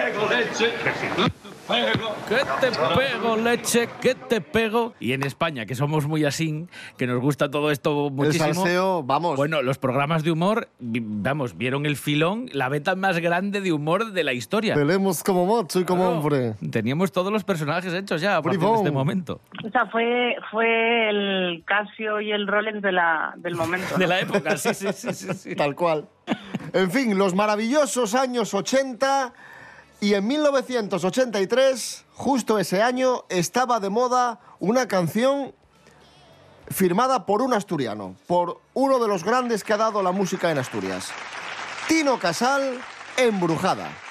Pego. 1.68 2.14
¿Qué 2.28 2.36
te 2.60 2.70
pego, 2.70 3.36
leche? 3.36 3.88
¿Qué 4.00 4.14
te 4.14 4.40
pego? 4.40 4.94
Y 5.00 5.12
en 5.12 5.24
España, 5.24 5.66
que 5.66 5.74
somos 5.74 6.06
muy 6.06 6.24
así, 6.24 6.66
que 6.96 7.08
nos 7.08 7.20
gusta 7.20 7.50
todo 7.50 7.72
esto 7.72 8.08
muchísimo. 8.10 8.54
salseo, 8.54 9.02
vamos. 9.02 9.36
Bueno, 9.36 9.62
los 9.62 9.78
programas 9.78 10.22
de 10.22 10.30
humor, 10.30 10.68
vamos, 10.78 11.56
vieron 11.56 11.84
el 11.84 11.96
filón, 11.96 12.48
la 12.52 12.68
beta 12.68 12.94
más 12.94 13.18
grande 13.18 13.60
de 13.60 13.72
humor 13.72 14.12
de 14.12 14.22
la 14.22 14.32
historia. 14.32 14.74
Peleemos 14.74 15.24
como 15.24 15.44
macho 15.44 15.80
y 15.80 15.84
como 15.84 16.08
hombre. 16.08 16.54
Teníamos 16.70 17.10
todos 17.10 17.32
los 17.32 17.42
personajes 17.42 17.92
hechos 17.92 18.20
ya 18.20 18.36
a 18.36 18.42
partir 18.42 18.60
de 18.60 18.74
este 18.74 18.90
momento. 18.92 19.40
O 19.64 19.70
sea, 19.70 19.86
fue, 19.86 20.36
fue 20.52 21.10
el 21.10 21.64
Casio 21.66 22.20
y 22.20 22.30
el 22.30 22.46
Rolex 22.46 22.80
de 22.80 22.92
la, 22.92 23.34
del 23.38 23.56
momento. 23.56 23.88
¿no? 23.92 23.98
De 23.98 24.06
la 24.06 24.20
época, 24.20 24.56
sí, 24.56 24.72
sí, 24.72 24.86
sí, 24.92 25.12
sí, 25.12 25.34
sí. 25.34 25.56
Tal 25.56 25.74
cual. 25.74 26.06
En 26.72 26.90
fin, 26.90 27.18
los 27.18 27.34
maravillosos 27.34 28.14
años 28.14 28.54
80 28.54 29.32
y 30.00 30.14
en 30.14 30.26
1983, 30.26 32.04
justo 32.14 32.58
ese 32.58 32.82
año, 32.82 33.24
estaba 33.28 33.80
de 33.80 33.88
moda 33.88 34.40
una 34.58 34.88
canción 34.88 35.54
firmada 36.68 37.26
por 37.26 37.42
un 37.42 37.54
asturiano, 37.54 38.16
por 38.26 38.60
uno 38.74 38.98
de 38.98 39.08
los 39.08 39.24
grandes 39.24 39.64
que 39.64 39.72
ha 39.72 39.78
dado 39.78 40.02
la 40.02 40.12
música 40.12 40.50
en 40.50 40.58
Asturias. 40.58 41.10
Tino 41.88 42.18
Casal, 42.18 42.80
Embrujada. 43.16 44.05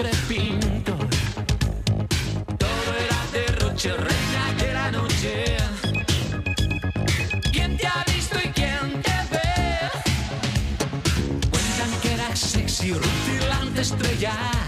crepinto. 0.00 0.96
Todo 2.56 2.90
era 3.04 3.20
derroche, 3.32 3.90
reina 3.96 4.44
de 4.60 4.72
la 4.72 4.90
noche. 4.92 5.56
¿Quién 7.52 7.76
te 7.76 7.86
ha 7.88 8.04
visto 8.14 8.38
y 8.38 8.48
quién 8.50 9.02
te 9.02 9.16
ve? 9.32 9.90
Cuentan 11.50 12.00
que 12.00 12.12
era 12.12 12.36
sexy, 12.36 12.92
rutilante 12.92 13.80
estrella. 13.80 14.67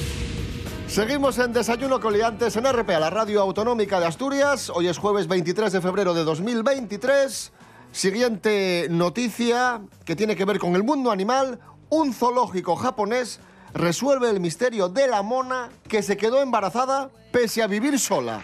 Seguimos 0.91 1.37
en 1.37 1.53
Desayuno 1.53 2.01
con 2.01 2.11
Liantes 2.11 2.57
en 2.57 2.65
RPA, 2.65 2.99
la 2.99 3.09
radio 3.09 3.39
autonómica 3.39 3.97
de 4.01 4.07
Asturias. 4.07 4.69
Hoy 4.69 4.89
es 4.89 4.97
jueves 4.97 5.25
23 5.25 5.71
de 5.71 5.79
febrero 5.79 6.13
de 6.13 6.25
2023. 6.25 7.53
Siguiente 7.93 8.87
noticia 8.89 9.79
que 10.03 10.17
tiene 10.17 10.35
que 10.35 10.43
ver 10.43 10.59
con 10.59 10.75
el 10.75 10.83
mundo 10.83 11.09
animal. 11.09 11.61
Un 11.89 12.13
zoológico 12.13 12.75
japonés 12.75 13.39
resuelve 13.73 14.29
el 14.29 14.41
misterio 14.41 14.89
de 14.89 15.07
la 15.07 15.21
mona 15.21 15.69
que 15.87 16.03
se 16.03 16.17
quedó 16.17 16.41
embarazada 16.41 17.09
pese 17.31 17.63
a 17.63 17.67
vivir 17.67 17.97
sola. 17.97 18.41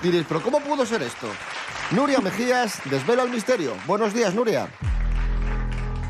Diréis, 0.00 0.24
pero 0.28 0.40
¿cómo 0.40 0.60
pudo 0.60 0.86
ser 0.86 1.02
esto? 1.02 1.26
Nuria 1.90 2.20
Mejías 2.20 2.80
desvela 2.84 3.24
el 3.24 3.30
misterio. 3.30 3.72
Buenos 3.88 4.14
días, 4.14 4.32
Nuria. 4.36 4.68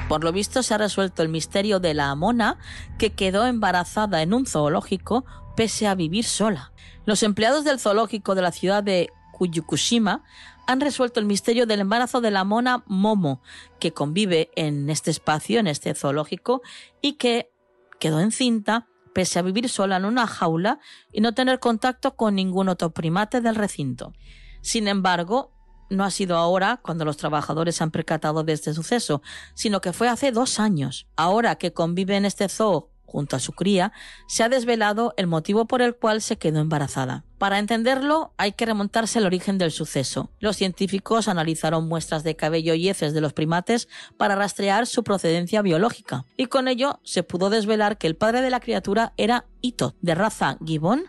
Por 0.06 0.22
lo 0.22 0.32
visto 0.32 0.62
se 0.62 0.74
ha 0.74 0.78
resuelto 0.78 1.22
el 1.22 1.30
misterio 1.30 1.80
de 1.80 1.94
la 1.94 2.14
mona 2.14 2.58
que 2.98 3.14
quedó 3.14 3.46
embarazada 3.46 4.20
en 4.20 4.34
un 4.34 4.44
zoológico 4.44 5.24
pese 5.58 5.88
a 5.88 5.96
vivir 5.96 6.24
sola. 6.24 6.70
Los 7.04 7.24
empleados 7.24 7.64
del 7.64 7.80
zoológico 7.80 8.36
de 8.36 8.42
la 8.42 8.52
ciudad 8.52 8.80
de 8.80 9.10
Kuyukushima 9.32 10.22
han 10.68 10.80
resuelto 10.80 11.18
el 11.18 11.26
misterio 11.26 11.66
del 11.66 11.80
embarazo 11.80 12.20
de 12.20 12.30
la 12.30 12.44
mona 12.44 12.84
Momo, 12.86 13.42
que 13.80 13.92
convive 13.92 14.52
en 14.54 14.88
este 14.88 15.10
espacio, 15.10 15.58
en 15.58 15.66
este 15.66 15.92
zoológico, 15.96 16.62
y 17.00 17.14
que 17.14 17.50
quedó 17.98 18.20
encinta 18.20 18.86
pese 19.12 19.40
a 19.40 19.42
vivir 19.42 19.68
sola 19.68 19.96
en 19.96 20.04
una 20.04 20.28
jaula 20.28 20.78
y 21.12 21.22
no 21.22 21.34
tener 21.34 21.58
contacto 21.58 22.14
con 22.14 22.36
ningún 22.36 22.68
otro 22.68 22.90
primate 22.90 23.40
del 23.40 23.56
recinto. 23.56 24.12
Sin 24.60 24.86
embargo, 24.86 25.50
no 25.90 26.04
ha 26.04 26.12
sido 26.12 26.36
ahora 26.36 26.78
cuando 26.84 27.04
los 27.04 27.16
trabajadores 27.16 27.74
se 27.74 27.82
han 27.82 27.90
percatado 27.90 28.44
de 28.44 28.52
este 28.52 28.74
suceso, 28.74 29.22
sino 29.54 29.80
que 29.80 29.92
fue 29.92 30.06
hace 30.06 30.30
dos 30.30 30.60
años. 30.60 31.08
Ahora 31.16 31.56
que 31.56 31.72
convive 31.72 32.14
en 32.14 32.26
este 32.26 32.48
zoo 32.48 32.92
junto 33.08 33.36
a 33.36 33.40
su 33.40 33.52
cría, 33.52 33.92
se 34.26 34.44
ha 34.44 34.48
desvelado 34.48 35.14
el 35.16 35.26
motivo 35.26 35.64
por 35.64 35.80
el 35.80 35.96
cual 35.96 36.20
se 36.20 36.36
quedó 36.36 36.60
embarazada. 36.60 37.24
Para 37.38 37.58
entenderlo, 37.58 38.34
hay 38.36 38.52
que 38.52 38.66
remontarse 38.66 39.18
al 39.18 39.26
origen 39.26 39.56
del 39.56 39.70
suceso. 39.70 40.30
Los 40.40 40.56
científicos 40.56 41.26
analizaron 41.26 41.88
muestras 41.88 42.22
de 42.22 42.36
cabello 42.36 42.74
y 42.74 42.88
heces 42.88 43.14
de 43.14 43.20
los 43.20 43.32
primates 43.32 43.88
para 44.18 44.36
rastrear 44.36 44.86
su 44.86 45.04
procedencia 45.04 45.62
biológica, 45.62 46.26
y 46.36 46.46
con 46.46 46.68
ello 46.68 47.00
se 47.02 47.22
pudo 47.22 47.48
desvelar 47.48 47.96
que 47.96 48.08
el 48.08 48.16
padre 48.16 48.42
de 48.42 48.50
la 48.50 48.60
criatura 48.60 49.14
era 49.16 49.46
Ito, 49.62 49.94
de 50.02 50.14
raza 50.14 50.58
gibón 50.64 51.04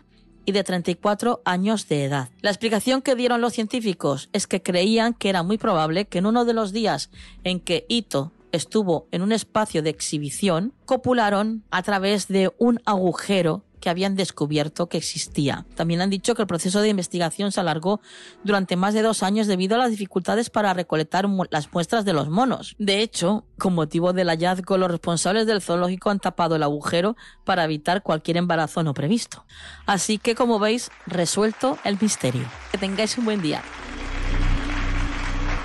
y 0.46 0.52
de 0.52 0.64
34 0.64 1.42
años 1.44 1.86
de 1.88 2.04
edad. 2.04 2.30
La 2.40 2.50
explicación 2.50 3.02
que 3.02 3.14
dieron 3.14 3.40
los 3.40 3.52
científicos 3.52 4.30
es 4.32 4.46
que 4.46 4.62
creían 4.62 5.12
que 5.12 5.28
era 5.28 5.42
muy 5.42 5.58
probable 5.58 6.06
que 6.06 6.18
en 6.18 6.26
uno 6.26 6.44
de 6.44 6.54
los 6.54 6.72
días 6.72 7.10
en 7.44 7.60
que 7.60 7.84
Ito 7.88 8.32
estuvo 8.52 9.08
en 9.10 9.22
un 9.22 9.32
espacio 9.32 9.82
de 9.82 9.90
exhibición, 9.90 10.72
copularon 10.84 11.64
a 11.70 11.82
través 11.82 12.28
de 12.28 12.52
un 12.58 12.80
agujero 12.84 13.64
que 13.80 13.90
habían 13.90 14.14
descubierto 14.14 14.88
que 14.88 14.98
existía. 14.98 15.66
También 15.74 16.00
han 16.00 16.10
dicho 16.10 16.34
que 16.34 16.42
el 16.42 16.48
proceso 16.48 16.80
de 16.80 16.90
investigación 16.90 17.50
se 17.50 17.60
alargó 17.60 18.00
durante 18.44 18.76
más 18.76 18.94
de 18.94 19.02
dos 19.02 19.22
años 19.22 19.46
debido 19.46 19.74
a 19.74 19.78
las 19.78 19.90
dificultades 19.90 20.50
para 20.50 20.74
recolectar 20.74 21.26
las 21.50 21.72
muestras 21.72 22.04
de 22.04 22.12
los 22.12 22.28
monos. 22.28 22.76
De 22.78 23.00
hecho, 23.00 23.44
con 23.58 23.74
motivo 23.74 24.12
del 24.12 24.28
hallazgo, 24.28 24.76
los 24.76 24.90
responsables 24.90 25.46
del 25.46 25.62
zoológico 25.62 26.10
han 26.10 26.20
tapado 26.20 26.56
el 26.56 26.62
agujero 26.62 27.16
para 27.44 27.64
evitar 27.64 28.02
cualquier 28.02 28.36
embarazo 28.36 28.82
no 28.82 28.94
previsto. 28.94 29.44
Así 29.86 30.18
que, 30.18 30.34
como 30.34 30.58
veis, 30.58 30.90
resuelto 31.06 31.78
el 31.84 31.98
misterio. 32.00 32.44
Que 32.70 32.78
tengáis 32.78 33.16
un 33.18 33.24
buen 33.24 33.40
día. 33.40 33.62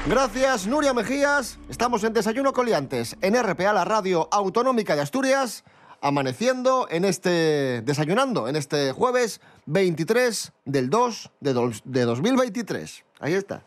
Gracias, 0.08 0.68
Nuria 0.68 0.94
Mejías. 0.94 1.58
Estamos 1.70 2.04
en 2.04 2.14
Desayuno 2.14 2.54
Coliantes, 2.54 3.16
en 3.22 3.36
RPA, 3.42 3.74
la 3.74 3.86
radio 3.86 4.28
autonómica 4.32 4.96
de 4.96 5.02
Asturias, 5.02 5.64
amaneciendo 6.02 6.88
en 6.90 7.06
este. 7.06 7.82
desayunando 7.82 8.48
en 8.48 8.56
este 8.56 8.92
jueves 8.92 9.42
23 9.66 10.52
del 10.66 10.90
2 10.90 11.32
de, 11.40 11.54
dos- 11.54 11.82
de 11.86 12.02
2023. 12.04 13.04
Ahí 13.20 13.34
está. 13.34 13.64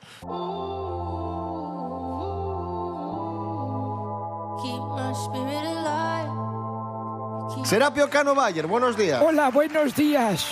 Serapio 7.65 8.09
Cano 8.09 8.35
Bayer, 8.35 8.67
buenos 8.67 8.97
días. 8.97 9.23
Hola, 9.23 9.51
buenos 9.51 9.95
días. 9.95 10.47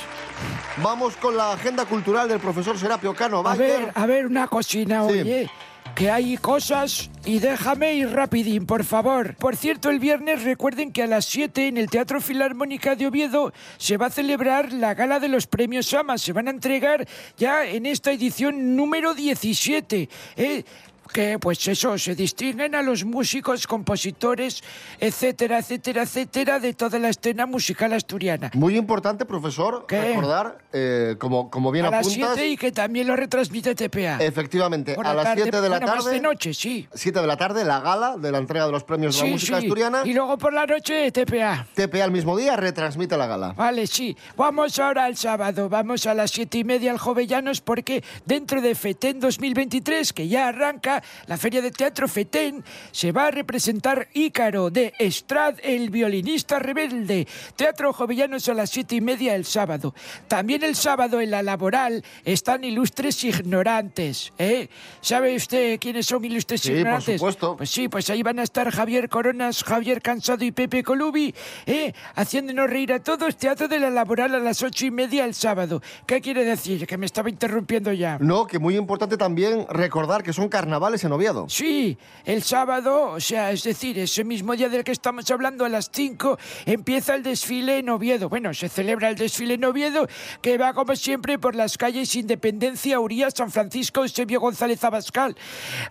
Vamos 0.83 1.16
con 1.16 1.37
la 1.37 1.53
agenda 1.53 1.87
cultural 1.87 2.29
del 2.29 2.40
profesor 2.40 2.77
Serapio 2.79 3.14
Cano 3.14 3.38
A 3.38 3.42
Bayer. 3.42 3.81
ver, 3.85 3.92
a 3.94 4.07
ver 4.07 4.27
una 4.27 4.46
cocina, 4.49 5.07
Sí. 5.09 5.20
oye. 5.20 5.51
Que 5.97 6.11
hay 6.11 6.37
cosas 6.37 7.09
y 7.25 7.39
déjame 7.39 7.95
ir 7.95 8.11
rapidín, 8.11 8.67
por 8.67 8.85
favor. 8.85 9.35
Por 9.37 9.57
cierto, 9.57 9.89
el 9.89 9.99
viernes 9.99 10.45
recuerden 10.45 10.93
que 10.93 11.03
a 11.03 11.07
las 11.07 11.25
7 11.25 11.69
en 11.69 11.79
el 11.79 11.89
Teatro 11.89 12.21
Filarmónica 12.21 12.95
de 12.95 13.07
Oviedo 13.07 13.55
se 13.79 13.97
va 13.97 14.07
a 14.07 14.11
celebrar 14.11 14.75
la 14.75 14.93
gala 14.93 15.21
de 15.21 15.29
los 15.29 15.47
premios 15.47 15.87
Sama. 15.87 16.19
Se 16.19 16.35
van 16.35 16.49
a 16.49 16.51
entregar 16.51 17.09
ya 17.39 17.65
en 17.65 17.87
esta 17.87 18.13
edición 18.13 18.77
número 18.77 19.15
17. 19.15 20.11
¿eh? 20.37 20.65
Que 21.07 21.38
pues 21.38 21.66
eso, 21.69 21.97
se 21.99 22.14
distinguen 22.14 22.75
a 22.75 22.83
los 22.83 23.05
músicos, 23.05 23.66
compositores, 23.66 24.62
etcétera, 24.99 25.59
etcétera, 25.59 26.03
etcétera, 26.03 26.61
de 26.61 26.75
toda 26.75 26.99
la 26.99 27.09
escena 27.09 27.47
musical 27.47 27.92
asturiana. 27.92 28.51
Muy 28.55 28.77
importante, 28.77 29.25
profesor, 29.25 29.87
¿Qué? 29.87 30.01
recordar, 30.01 30.59
eh, 30.73 31.16
como, 31.19 31.51
como 31.51 31.71
bien 31.71 31.87
a 31.87 31.90
las 31.90 32.07
apuntas... 32.07 32.35
7 32.35 32.49
y 32.49 32.57
que 32.57 32.73
también 32.73 33.07
lo 33.07 33.16
retransmite 33.16 33.75
TPA. 33.75 34.19
Efectivamente, 34.21 34.95
Por 34.95 35.07
a 35.07 35.11
la 35.11 35.14
las 35.16 35.25
tarde, 35.25 35.42
7 35.42 35.61
de 35.61 35.69
la 35.69 35.79
bueno, 35.79 35.95
más 35.95 36.05
tarde... 36.05 36.16
de 36.16 36.21
noche, 36.21 36.55
sí. 36.55 36.88
7 36.92 37.21
de 37.21 37.27
la 37.27 37.37
tarde, 37.37 37.64
la 37.64 37.81
gala 37.81 38.16
de 38.16 38.33
la 38.33 38.38
entrega 38.38 38.66
de 38.66 38.73
los 38.73 38.85
premios 38.85 39.16
de 39.16 39.25
la 39.25 39.31
música 39.31 39.61
sí. 39.61 39.66
asturiana. 39.66 40.03
Y 40.05 40.12
luego 40.12 40.38
por 40.38 40.53
la 40.53 40.66
noche 40.66 41.11
TPA. 41.12 41.66
TPA 41.75 42.05
al 42.05 42.11
mismo 42.11 42.37
día 42.37 42.57
retransmite 42.57 43.16
la 43.16 43.27
gala. 43.27 43.53
Vale, 43.53 43.87
sí. 43.87 44.16
Vamos 44.37 44.79
ahora 44.79 45.05
al 45.05 45.16
sábado. 45.16 45.69
Vamos 45.69 46.07
a 46.07 46.14
las 46.14 46.31
siete 46.31 46.59
y 46.59 46.64
media 46.64 46.90
al 46.90 46.99
Jovellanos 46.99 47.61
porque 47.61 48.03
dentro 48.25 48.61
de 48.61 48.75
FETEN 48.75 49.21
2023, 49.21 50.12
que 50.12 50.29
ya 50.29 50.49
arranca, 50.49 50.96
la 51.27 51.37
Feria 51.37 51.63
de 51.63 51.71
Teatro 51.71 52.09
FETEN, 52.09 52.65
se 52.93 53.13
va 53.13 53.27
a 53.27 53.31
representar 53.31 54.09
Ícaro 54.15 54.71
de 54.71 54.93
Estrad, 54.99 55.55
el 55.63 55.91
violinista 55.91 56.59
rebelde. 56.59 57.27
Teatro 57.57 57.93
Jovellanos 57.93 58.49
a 58.49 58.55
las 58.55 58.71
siete 58.71 58.97
y 58.97 59.01
media 59.01 59.35
el 59.35 59.45
sábado. 59.45 59.95
También 60.29 60.63
el 60.63 60.77
sábado 60.77 61.21
en 61.21 61.31
la 61.31 61.43
laboral 61.43 62.05
están 62.25 62.65
ilustres 62.65 63.23
ignorantes. 63.25 64.33
¿eh? 64.39 64.69
¿Sabe 65.01 65.35
usted 65.37 65.79
quiénes 65.81 66.07
son 66.07 66.25
ilustres 66.25 66.61
Sí, 66.61 66.69
por 66.71 66.79
ignorantes? 66.79 67.17
supuesto. 67.21 67.57
Pues 67.57 67.71
sí, 67.71 67.89
pues 67.89 68.09
ahí 68.11 68.23
van 68.23 68.39
a 68.39 68.43
estar 68.43 68.71
Javier 68.71 69.09
Coronas, 69.09 69.63
Javier 69.65 70.03
Cansado 70.03 70.45
y 70.45 70.53
Pepe 70.53 70.83
Colubi, 70.83 71.35
¿eh? 71.67 71.93
haciéndonos 72.15 72.69
reír 72.71 72.93
a 72.93 73.01
todos. 73.03 73.37
Teatro 73.37 73.69
de 73.69 73.79
la 73.81 73.91
Laboral 73.91 74.35
a 74.35 74.39
las 74.39 74.63
ocho 74.63 74.87
y 74.87 74.91
media 74.91 75.25
el 75.25 75.35
sábado. 75.35 75.83
¿Qué 76.07 76.21
quiere 76.21 76.45
decir? 76.45 76.87
Que 76.87 76.97
me 76.97 77.07
estaba 77.07 77.29
interrumpiendo 77.31 77.93
ya. 77.93 78.19
No, 78.21 78.47
que 78.47 78.59
muy 78.59 78.77
importante 78.77 79.17
también 79.17 79.67
recordar 79.71 80.23
que 80.23 80.33
son 80.33 80.49
carnavales 80.49 80.86
en 80.94 81.12
Oviedo. 81.12 81.46
Sí, 81.49 81.99
el 82.25 82.42
sábado, 82.42 83.11
o 83.12 83.20
sea, 83.20 83.51
es 83.51 83.62
decir, 83.64 83.99
ese 83.99 84.25
mismo 84.25 84.55
día 84.55 84.68
del 84.68 84.85
que 84.85 84.92
estamos 84.92 85.31
hablando, 85.31 85.64
a 85.64 85.68
las 85.68 85.90
5, 85.92 86.38
empieza 86.64 87.14
el 87.14 87.22
desfile 87.22 87.79
en 87.79 87.88
Oviedo. 87.90 88.29
Bueno, 88.29 88.55
se 88.55 88.68
celebra 88.68 89.09
el 89.09 89.16
desfile 89.16 89.55
en 89.55 89.64
Oviedo, 89.64 90.09
que 90.40 90.57
va 90.59 90.72
como 90.72 90.94
siempre 90.96 91.38
por 91.38 91.55
las 91.55 91.77
calles 91.77 92.14
Independencia, 92.14 93.01
Uría, 93.01 93.31
San 93.31 93.51
Francisco, 93.51 94.03
Eusebio 94.03 94.40
González 94.40 94.83
Abascal, 94.85 95.37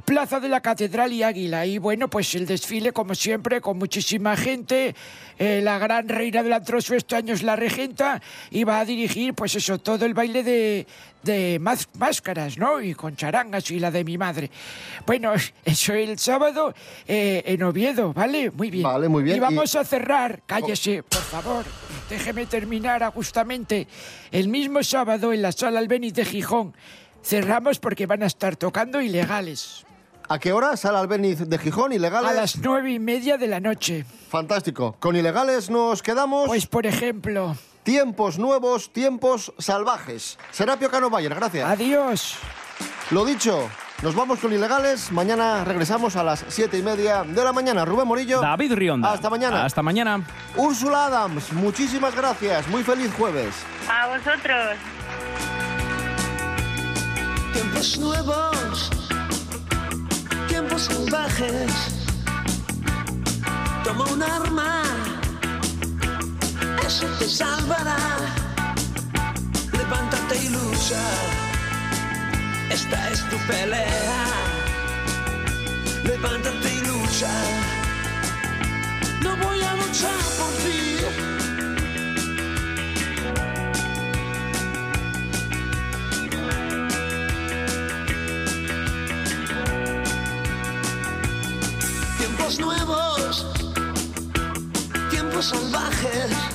Plaza 0.05 0.39
de 0.39 0.49
la 0.49 0.62
Catedral 0.62 1.12
y 1.13 1.23
Águila. 1.23 1.65
Y 1.65 1.77
bueno, 1.77 2.10
pues 2.10 2.34
el 2.36 2.45
desfile, 2.45 2.91
como 2.93 3.13
siempre, 3.15 3.62
con 3.62 3.77
muchísima 3.77 4.36
gente. 4.38 4.95
Eh, 5.38 5.60
la 5.62 5.77
gran 5.77 6.08
reina 6.08 6.41
del 6.43 6.53
antroso 6.53 6.95
este 6.95 7.17
año 7.17 7.34
es 7.34 7.43
la 7.43 7.58
regenta 7.58 8.21
y 8.51 8.63
va 8.63 8.79
a 8.79 8.86
dirigir, 8.86 9.34
pues 9.34 9.53
eso, 9.55 9.77
todo 9.79 10.05
el 10.05 10.13
baile 10.13 10.43
de, 10.43 10.88
de 11.23 11.60
más- 11.60 11.89
máscaras, 11.99 12.58
¿no? 12.58 12.81
Y 12.81 12.93
con 12.93 13.17
charangas 13.17 13.69
y 13.71 13.79
la 13.79 13.91
de 13.91 14.05
mi 14.05 14.17
madre. 14.17 14.49
Bueno, 15.06 15.34
eso 15.65 15.93
el 15.93 16.17
sábado 16.19 16.74
eh, 17.08 17.43
en 17.45 17.63
Oviedo, 17.63 18.13
¿vale? 18.13 18.52
Muy 18.52 18.69
bien. 18.69 18.84
Vale, 18.84 19.08
muy 19.08 19.24
bien. 19.24 19.38
Y 19.38 19.39
vamos 19.39 19.74
Y- 19.74 19.78
a 19.78 19.84
cerrar, 19.84 20.41
cállese, 20.45 21.04
por 21.04 21.21
favor, 21.21 21.65
déjeme 22.10 22.45
terminar 22.45 23.12
justamente 23.13 23.88
el 24.32 24.48
mismo 24.48 24.84
sábado 24.84 25.34
en 25.34 25.41
la 25.41 25.52
sala 25.52 25.80
Albéniz 25.80 26.13
de 26.13 26.26
Gijón. 26.26 26.74
Cerramos 27.24 27.80
porque 27.80 28.06
van 28.06 28.24
a 28.24 28.28
estar 28.28 28.56
tocando 28.56 29.02
ilegales. 29.02 29.84
¿A 30.28 30.39
qué 30.39 30.52
hora? 30.54 30.76
Sala 30.76 31.00
Albéniz 31.00 31.39
de 31.39 31.58
Gijón, 31.58 31.93
ilegales. 31.93 32.30
A 32.32 32.34
las 32.34 32.58
nueve 32.58 32.91
y 32.91 33.00
media 33.00 33.38
de 33.38 33.48
la 33.48 33.60
noche. 33.60 34.06
Fantástico. 34.30 34.95
¿Con 35.00 35.15
ilegales 35.15 35.69
nos 35.69 36.02
quedamos? 36.02 36.48
Pues 36.48 36.65
por 36.65 36.86
ejemplo. 36.88 37.56
Tiempos 37.84 38.39
nuevos, 38.39 38.91
tiempos 38.91 39.54
salvajes. 39.60 40.39
Serapio 40.52 40.89
Cano 40.89 41.12
Bayer, 41.12 41.36
gracias. 41.36 41.69
Adiós. 41.69 42.36
Lo 43.12 43.24
dicho, 43.24 43.69
nos 44.06 44.13
vamos 44.13 44.38
con 44.38 44.54
ilegales. 44.54 45.12
Mañana 45.12 45.63
regresamos 45.63 46.15
a 46.15 46.24
las 46.24 46.46
siete 46.48 46.78
y 46.78 46.84
media 46.84 47.24
de 47.24 47.44
la 47.44 47.52
mañana. 47.52 47.86
Rubén 47.86 48.08
Morillo. 48.08 48.39
David 48.39 48.74
Rionda. 48.74 49.12
Hasta 49.12 49.32
mañana. 49.32 49.65
Hasta 49.65 49.82
mañana. 49.82 50.22
Úrsula 50.56 51.08
Adams, 51.08 51.52
muchísimas 51.54 52.15
gracias. 52.15 52.68
Muy 52.68 52.84
feliz 52.84 53.12
jueves. 53.18 53.56
A 53.89 54.06
vosotros. 54.10 54.78
Tiempos 57.52 57.98
nuevos, 57.98 58.91
tiempos 60.50 60.84
salvajes. 60.84 61.72
Toma 63.84 64.06
un 64.13 64.22
arma, 64.22 64.84
eso 66.86 67.08
te 67.18 67.28
salvará. 67.28 67.98
Levántate 69.76 70.38
y 70.44 70.50
lucha, 70.50 71.02
esta 72.76 73.10
es 73.10 73.22
tu 73.30 73.38
pelea. 73.48 74.26
Levántate 76.04 76.74
y 76.74 76.82
lucha, 76.82 77.34
no 79.22 79.32
voy 79.38 79.62
a 79.62 79.74
luchar 79.76 80.20
por 80.38 80.52
ti. 80.64 80.98
Tiempos 92.20 92.60
nuevos, 92.60 93.46
tiempos 95.10 95.46
salvajes. 95.46 96.55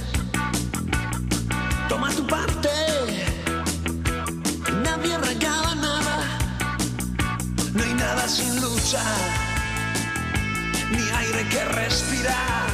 Sin 8.31 8.61
lucha, 8.61 9.03
ni 10.93 11.11
aire 11.11 11.49
que 11.49 11.65
respirar. 11.65 12.71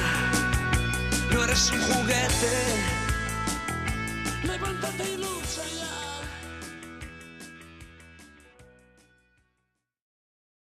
No 1.33 1.45
eres 1.45 1.71
un 1.71 1.81
juguete 1.81 2.96